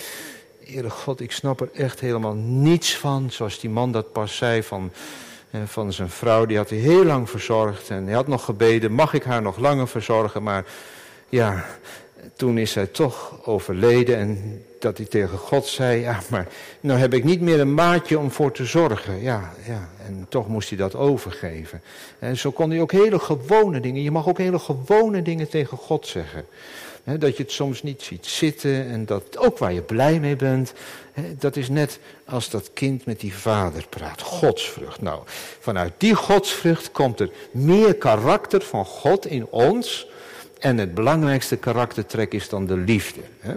Heere 0.66 0.90
God, 0.90 1.20
ik 1.20 1.32
snap 1.32 1.62
er 1.62 1.70
echt 1.74 2.00
helemaal 2.00 2.34
niets 2.36 2.98
van, 2.98 3.32
zoals 3.32 3.60
die 3.60 3.70
man 3.70 3.92
dat 3.92 4.12
pas 4.12 4.36
zei 4.38 4.64
van, 4.64 4.92
eh, 5.52 5.62
van 5.66 5.94
zijn 5.94 6.10
vrouw, 6.10 6.46
die 6.46 6.58
had 6.58 6.70
hij 6.70 6.80
heel 6.80 7.06
lang 7.06 7.30
verzorgd 7.30 7.90
en 7.90 8.06
hij 8.06 8.16
had 8.16 8.28
nog 8.28 8.46
gebeden, 8.46 8.92
mag 8.92 9.14
ik 9.14 9.24
haar 9.24 9.42
nog 9.42 9.58
langer 9.58 9.88
verzorgen, 9.88 10.44
maar 10.44 10.66
ja, 11.30 11.66
toen 12.36 12.58
is 12.58 12.72
zij 12.72 12.86
toch 12.86 13.40
overleden 13.46 14.18
en 14.18 14.62
dat 14.80 14.98
hij 14.98 15.06
tegen 15.06 15.38
God 15.38 15.66
zei, 15.66 16.02
ja, 16.02 16.20
maar 16.30 16.48
nou 16.80 17.00
heb 17.00 17.14
ik 17.14 17.24
niet 17.24 17.42
meer 17.42 17.60
een 17.60 17.74
maatje 17.74 18.20
om 18.20 18.32
voor 18.32 18.52
te 18.52 18.66
zorgen. 18.66 19.22
Ja, 19.22 19.54
ja, 19.68 19.90
en 20.06 20.26
toch 20.30 20.48
moest 20.48 20.70
hij 20.70 20.78
dat 20.78 20.96
overgeven. 20.96 21.82
En 22.20 22.38
zo 22.38 22.52
kon 22.52 22.70
hij 22.70 22.82
ook 22.82 22.92
hele 22.92 23.20
gewone 23.20 23.80
dingen, 23.80 24.04
je 24.04 24.12
mag 24.12 24.28
ook 24.28 24.38
hele 24.38 24.60
gewone 24.60 25.22
dingen 25.22 25.50
tegen 25.50 25.78
God 25.78 26.08
zeggen. 26.08 26.46
dat 27.04 27.38
je 27.38 27.44
het 27.44 27.52
soms 27.52 27.84
niet 27.84 28.02
ziet 28.02 28.26
zitten 28.26 28.86
en 28.86 29.06
dat 29.06 29.38
ook 29.38 29.58
waar 29.58 29.74
je 29.74 29.82
blij 29.82 30.20
mee 30.20 30.36
bent. 30.36 30.74
dat 31.40 31.56
is 31.56 31.70
net 31.70 32.00
als 32.26 32.50
dat 32.50 32.70
kind 32.74 33.06
met 33.06 33.20
die 33.20 33.34
vader 33.34 33.86
praat. 33.90 34.22
Godsvrucht. 34.22 35.02
Nou, 35.02 35.20
vanuit 35.60 35.94
die 35.98 36.16
godsvrucht 36.16 36.92
komt 36.92 37.20
er 37.20 37.30
meer 37.52 37.96
karakter 37.96 38.62
van 38.62 38.86
God 38.86 39.26
in 39.26 39.48
ons 39.50 40.08
en 40.60 40.78
het 40.78 40.94
belangrijkste 40.94 41.58
karaktertrek 41.58 42.34
is 42.34 42.50
dan 42.50 42.66
de 42.66 42.78
liefde. 42.78 43.22
Hè? 43.40 43.56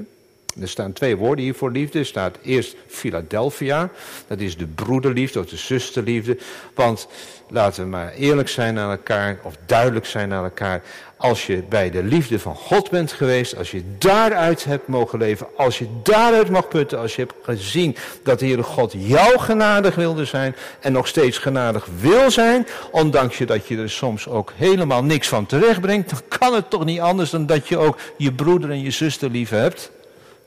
Er 0.61 0.69
staan 0.69 0.93
twee 0.93 1.17
woorden 1.17 1.45
hier 1.45 1.55
voor 1.55 1.71
liefde. 1.71 1.99
Er 1.99 2.07
staat 2.07 2.39
eerst 2.43 2.77
Philadelphia. 2.87 3.91
Dat 4.27 4.41
is 4.41 4.57
de 4.57 4.67
broederliefde 4.67 5.39
of 5.39 5.47
de 5.47 5.57
zusterliefde. 5.57 6.39
Want 6.75 7.09
laten 7.49 7.83
we 7.83 7.89
maar 7.89 8.13
eerlijk 8.13 8.49
zijn 8.49 8.75
naar 8.75 8.91
elkaar. 8.91 9.39
Of 9.43 9.57
duidelijk 9.67 10.07
zijn 10.07 10.29
naar 10.29 10.45
elkaar. 10.45 10.83
Als 11.23 11.47
je 11.47 11.63
bij 11.69 11.91
de 11.91 12.03
liefde 12.03 12.39
van 12.39 12.55
God 12.55 12.91
bent 12.91 13.13
geweest. 13.13 13.57
Als 13.57 13.71
je 13.71 13.83
daaruit 13.99 14.65
hebt 14.65 14.89
mogen 14.89 15.19
leven. 15.19 15.47
Als 15.57 15.79
je 15.79 15.87
daaruit 16.03 16.51
mag 16.51 16.69
putten. 16.69 16.99
Als 16.99 17.17
je 17.17 17.21
hebt 17.21 17.35
gezien 17.43 17.97
dat 18.23 18.39
de 18.39 18.47
Heere 18.47 18.63
God 18.63 18.95
jou 18.97 19.39
genadig 19.39 19.95
wilde 19.95 20.25
zijn. 20.25 20.57
En 20.81 20.93
nog 20.93 21.07
steeds 21.07 21.39
genadig 21.39 21.87
wil 22.01 22.31
zijn. 22.31 22.67
Ondanks 22.91 23.39
je 23.39 23.47
dat 23.47 23.67
je 23.67 23.79
er 23.79 23.91
soms 23.91 24.29
ook 24.29 24.53
helemaal 24.57 25.05
niks 25.05 25.29
van 25.29 25.47
terecht 25.47 25.81
brengt. 25.81 26.11
Dan 26.11 26.21
kan 26.39 26.55
het 26.55 26.71
toch 26.71 26.85
niet 26.85 27.01
anders 27.01 27.31
dan 27.31 27.47
dat 27.47 27.69
je 27.69 27.79
ook 27.79 27.99
je 28.17 28.33
broeder 28.33 28.71
en 28.71 28.83
je 28.83 28.91
zuster 28.91 29.31
lief 29.31 29.51
hebt 29.51 29.91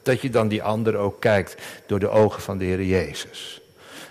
dat 0.04 0.22
je 0.22 0.30
dan 0.30 0.48
die 0.48 0.64
ander 0.64 0.96
ook 0.96 1.20
kijkt 1.20 1.56
door 1.86 2.00
de 2.00 2.10
ogen 2.10 2.42
van 2.42 2.58
de 2.58 2.66
Heer 2.66 2.84
Jezus. 2.84 3.62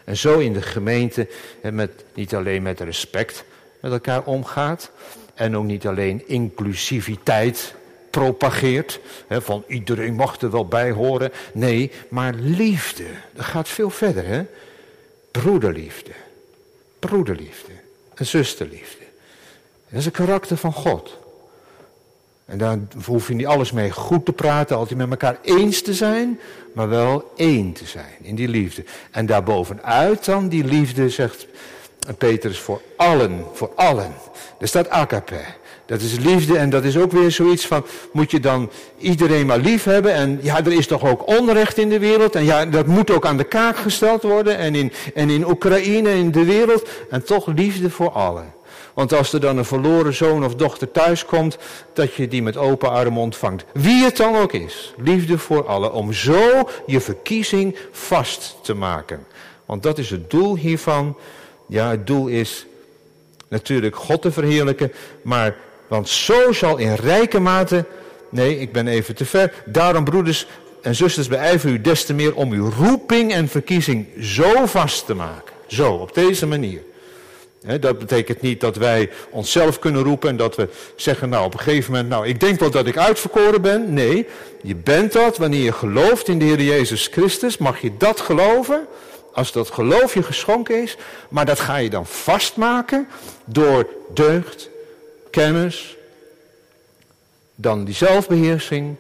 En 0.05 0.17
zo 0.17 0.39
in 0.39 0.53
de 0.53 0.63
gemeente, 0.63 1.29
met, 1.63 1.91
niet 2.15 2.35
alleen 2.35 2.63
met 2.63 2.81
respect 2.81 3.45
met 3.81 3.93
elkaar 3.93 4.23
omgaat, 4.23 4.91
en 5.35 5.57
ook 5.57 5.65
niet 5.65 5.87
alleen 5.87 6.29
inclusiviteit 6.29 7.75
propageert, 8.11 9.01
hè, 9.27 9.43
van 9.43 9.65
iedereen 9.67 10.15
mag 10.15 10.41
er 10.41 10.51
wel 10.51 10.67
bij 10.67 10.91
horen. 10.91 11.33
Nee, 11.53 11.91
maar 12.09 12.35
liefde, 12.35 13.05
dat 13.33 13.45
gaat 13.45 13.69
veel 13.69 13.91
verder. 13.91 14.27
Hè? 14.27 14.45
Broederliefde, 15.31 16.11
broederliefde 16.99 17.73
en 18.15 18.27
zusterliefde. 18.27 19.05
Dat 19.89 19.99
is 19.99 20.05
het 20.05 20.15
karakter 20.15 20.57
van 20.57 20.73
God. 20.73 21.19
En 22.45 22.59
daar 22.59 22.79
hoef 23.05 23.29
je 23.29 23.35
niet 23.35 23.47
alles 23.47 23.73
mee 23.73 23.91
goed 23.91 24.25
te 24.25 24.33
praten, 24.33 24.77
altijd 24.77 24.99
met 24.99 25.11
elkaar 25.11 25.39
eens 25.43 25.83
te 25.83 25.95
zijn, 25.95 26.41
maar 26.73 26.89
wel 26.89 27.33
één 27.37 27.73
te 27.73 27.85
zijn 27.85 28.17
in 28.23 28.35
die 28.35 28.49
liefde. 28.49 28.85
En 29.11 29.27
daarbovenuit 29.27 30.25
dan 30.25 30.49
die 30.49 30.65
liefde, 30.65 31.11
zegt 31.11 31.47
Petrus, 32.19 32.59
voor 32.59 32.81
allen, 32.97 33.45
voor 33.53 33.71
allen. 33.75 34.15
Er 34.59 34.69
staat 34.69 34.91
agape. 34.91 35.41
Dat 35.87 36.01
is 36.01 36.19
liefde 36.19 36.59
en 36.59 36.71
dat 36.71 36.85
is 36.85 36.97
ook 36.97 37.13
weer 37.13 37.31
zoiets 37.31 37.67
van, 37.67 37.85
moet 38.13 38.31
je 38.31 38.41
dan 38.41 38.71
iedereen 38.99 39.47
maar 39.47 39.59
lief 39.59 39.85
hebben? 39.85 40.13
En 40.13 40.39
ja, 40.43 40.59
er 40.59 40.73
is 40.73 40.87
toch 40.87 41.05
ook 41.05 41.27
onrecht 41.29 41.79
in 41.79 41.89
de 41.89 41.99
wereld? 41.99 42.35
En 42.35 42.45
ja, 42.45 42.67
dat 42.67 42.87
moet 42.87 43.11
ook 43.11 43.27
aan 43.27 43.37
de 43.37 43.45
kaak 43.45 43.77
gesteld 43.77 44.23
worden. 44.23 44.57
En 44.57 44.75
in, 44.75 44.93
en 45.15 45.31
in 45.31 45.49
Oekraïne, 45.49 46.11
in 46.11 46.31
de 46.31 46.45
wereld. 46.45 46.89
En 47.11 47.25
toch 47.25 47.47
liefde 47.47 47.91
voor 47.91 48.11
allen. 48.11 48.53
Want 48.95 49.13
als 49.13 49.33
er 49.33 49.41
dan 49.41 49.57
een 49.57 49.65
verloren 49.65 50.15
zoon 50.15 50.45
of 50.45 50.55
dochter 50.55 50.91
thuis 50.91 51.25
komt, 51.25 51.59
dat 51.93 52.15
je 52.15 52.29
die 52.29 52.43
met 52.43 52.57
open 52.57 52.91
armen 52.91 53.21
ontvangt. 53.21 53.65
Wie 53.73 54.05
het 54.05 54.17
dan 54.17 54.37
ook 54.37 54.53
is. 54.53 54.95
Liefde 54.97 55.39
voor 55.39 55.67
allen. 55.67 55.93
Om 55.93 56.13
zo 56.13 56.69
je 56.87 57.01
verkiezing 57.01 57.77
vast 57.91 58.57
te 58.63 58.75
maken. 58.75 59.27
Want 59.67 59.83
dat 59.83 59.99
is 59.99 60.11
het 60.11 60.31
doel 60.31 60.57
hiervan. 60.57 61.17
Ja, 61.67 61.91
het 61.91 62.07
doel 62.07 62.27
is 62.27 62.67
natuurlijk 63.49 63.97
God 63.97 64.23
te 64.23 64.33
verheerlijken. 64.33 64.93
Maar, 65.23 65.57
want 65.89 66.09
zo 66.09 66.53
zal 66.53 66.77
in 66.77 66.95
rijke 66.95 67.41
mate. 67.41 67.85
Nee, 68.29 68.59
ik 68.59 68.73
ben 68.73 68.89
even 68.89 69.15
te 69.15 69.25
ver. 69.25 69.53
Daarom, 69.67 70.05
broeders 70.05 70.47
en 70.83 70.95
zusters, 70.95 71.29
beijver 71.29 71.71
u 71.71 71.81
des 71.81 72.05
te 72.05 72.15
meer 72.15 72.35
om 72.35 72.53
uw 72.53 72.71
roeping 72.71 73.33
en 73.33 73.49
verkiezing 73.49 74.07
zo 74.21 74.67
vast 74.67 75.07
te 75.07 75.15
maken. 75.15 75.55
Zo, 75.67 75.93
op 75.93 76.15
deze 76.15 76.47
manier 76.47 76.81
dat 77.81 77.99
betekent 77.99 78.41
niet 78.41 78.61
dat 78.61 78.77
wij 78.77 79.11
onszelf 79.31 79.79
kunnen 79.79 80.03
roepen 80.03 80.29
en 80.29 80.37
dat 80.37 80.57
we 80.57 80.69
zeggen, 80.97 81.29
nou 81.29 81.45
op 81.45 81.53
een 81.53 81.61
gegeven 81.61 81.93
moment, 81.93 82.09
nou 82.09 82.27
ik 82.27 82.41
denk 82.41 82.61
wel 82.61 82.71
dat 82.71 82.87
ik 82.87 82.97
uitverkoren 82.97 83.63
ben. 83.63 83.93
Nee, 83.93 84.27
je 84.63 84.77
bent 84.77 85.13
dat 85.13 85.39
wanneer 85.39 85.63
je 85.63 85.73
gelooft 85.73 86.29
in 86.29 86.39
de 86.39 86.45
Heer 86.45 86.63
Jezus 86.63 87.07
Christus, 87.07 87.59
mag 87.59 87.81
je 87.81 87.91
dat 87.99 88.21
geloven, 88.21 88.87
als 89.35 89.53
dat 89.53 89.71
geloof 89.71 90.15
je 90.15 90.23
geschonken 90.23 90.83
is, 90.83 90.97
maar 91.29 91.45
dat 91.45 91.61
ga 91.61 91.77
je 91.77 91.91
dan 91.91 92.07
vastmaken 92.07 93.09
door 93.45 93.87
deugd, 94.15 94.71
kennis, 95.31 95.97
dan 97.55 97.85
die 97.85 97.95
zelfbeheersing 97.95 98.97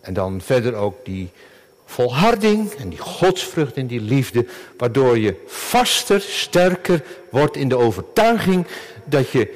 en 0.00 0.14
dan 0.14 0.40
verder 0.40 0.74
ook 0.74 1.04
die 1.04 1.30
volharding 1.84 2.72
en 2.72 2.88
die 2.88 2.98
godsvrucht 2.98 3.76
en 3.76 3.86
die 3.86 4.00
liefde, 4.00 4.46
waardoor 4.76 5.18
je 5.18 5.34
vaster, 5.46 6.20
sterker 6.20 7.02
wordt 7.30 7.56
in 7.56 7.68
de 7.68 7.76
overtuiging 7.76 8.66
dat 9.04 9.30
je 9.30 9.54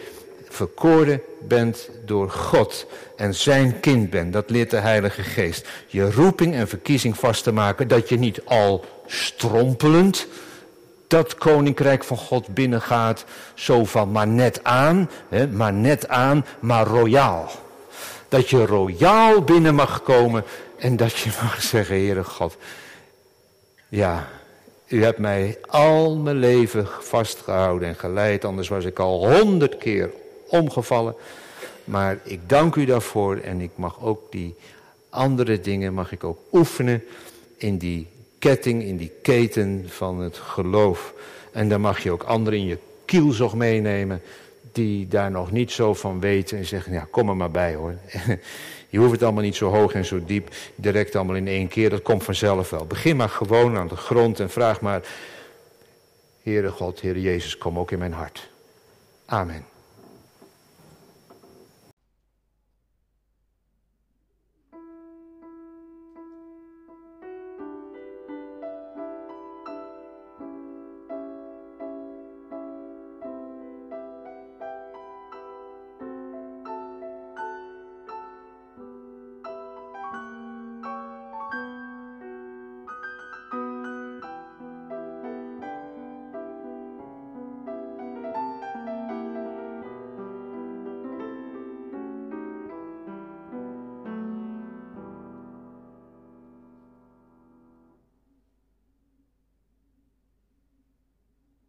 verkoren 0.48 1.22
bent 1.40 1.88
door 2.04 2.30
God 2.30 2.86
en 3.16 3.34
zijn 3.34 3.80
kind 3.80 4.10
bent. 4.10 4.32
Dat 4.32 4.50
leert 4.50 4.70
de 4.70 4.76
Heilige 4.76 5.22
Geest. 5.22 5.68
Je 5.86 6.12
roeping 6.12 6.54
en 6.54 6.68
verkiezing 6.68 7.18
vast 7.18 7.42
te 7.42 7.52
maken, 7.52 7.88
dat 7.88 8.08
je 8.08 8.18
niet 8.18 8.44
al 8.44 8.84
strompelend 9.06 10.26
dat 11.06 11.34
koninkrijk 11.34 12.04
van 12.04 12.16
God 12.16 12.48
binnengaat, 12.48 13.24
zo 13.54 13.84
van 13.84 14.12
maar 14.12 14.26
net 14.26 14.64
aan, 14.64 15.10
hè, 15.28 15.48
maar 15.48 15.72
net 15.72 16.08
aan, 16.08 16.46
maar 16.60 16.86
royaal. 16.86 17.50
Dat 18.28 18.50
je 18.50 18.66
royaal 18.66 19.42
binnen 19.42 19.74
mag 19.74 20.02
komen 20.02 20.44
en 20.78 20.96
dat 20.96 21.16
je 21.16 21.30
mag 21.42 21.62
zeggen, 21.62 21.94
Heere 21.94 22.24
God, 22.24 22.56
ja, 23.88 24.28
u 24.86 25.04
hebt 25.04 25.18
mij 25.18 25.58
al 25.66 26.16
mijn 26.16 26.36
leven 26.36 26.88
vastgehouden 27.00 27.88
en 27.88 27.96
geleid, 27.96 28.44
anders 28.44 28.68
was 28.68 28.84
ik 28.84 28.98
al 28.98 29.28
honderd 29.28 29.76
keer 29.76 30.10
omgevallen. 30.48 31.14
Maar 31.84 32.18
ik 32.22 32.48
dank 32.48 32.74
u 32.74 32.84
daarvoor 32.84 33.36
en 33.36 33.60
ik 33.60 33.70
mag 33.74 34.02
ook 34.02 34.32
die 34.32 34.54
andere 35.10 35.60
dingen, 35.60 35.94
mag 35.94 36.12
ik 36.12 36.24
ook 36.24 36.38
oefenen 36.52 37.04
in 37.56 37.78
die 37.78 38.08
ketting, 38.48 38.82
in 38.82 38.96
die 38.96 39.12
keten 39.22 39.84
van 39.88 40.20
het 40.20 40.36
geloof. 40.36 41.14
En 41.52 41.68
dan 41.68 41.80
mag 41.80 42.02
je 42.02 42.10
ook 42.10 42.22
anderen 42.22 42.58
in 42.58 42.66
je 42.66 42.78
kielzog 43.04 43.54
meenemen 43.54 44.22
die 44.72 45.08
daar 45.08 45.30
nog 45.30 45.50
niet 45.50 45.72
zo 45.72 45.94
van 45.94 46.20
weten 46.20 46.58
en 46.58 46.64
zeggen, 46.64 46.92
ja, 46.92 47.06
kom 47.10 47.28
er 47.28 47.36
maar 47.36 47.50
bij 47.50 47.74
hoor. 47.74 47.94
Je 48.88 48.98
hoeft 49.00 49.12
het 49.12 49.22
allemaal 49.22 49.42
niet 49.42 49.56
zo 49.56 49.70
hoog 49.70 49.92
en 49.92 50.04
zo 50.04 50.24
diep, 50.24 50.48
direct 50.74 51.16
allemaal 51.16 51.36
in 51.36 51.48
één 51.48 51.68
keer. 51.68 51.90
Dat 51.90 52.02
komt 52.02 52.24
vanzelf 52.24 52.70
wel. 52.70 52.86
Begin 52.86 53.16
maar 53.16 53.28
gewoon 53.28 53.76
aan 53.76 53.88
de 53.88 53.96
grond 53.96 54.40
en 54.40 54.50
vraag 54.50 54.80
maar, 54.80 55.02
Heere 56.42 56.70
God, 56.70 57.00
Heere 57.00 57.20
Jezus, 57.20 57.58
kom 57.58 57.78
ook 57.78 57.90
in 57.90 57.98
mijn 57.98 58.12
hart. 58.12 58.48
Amen. 59.26 59.73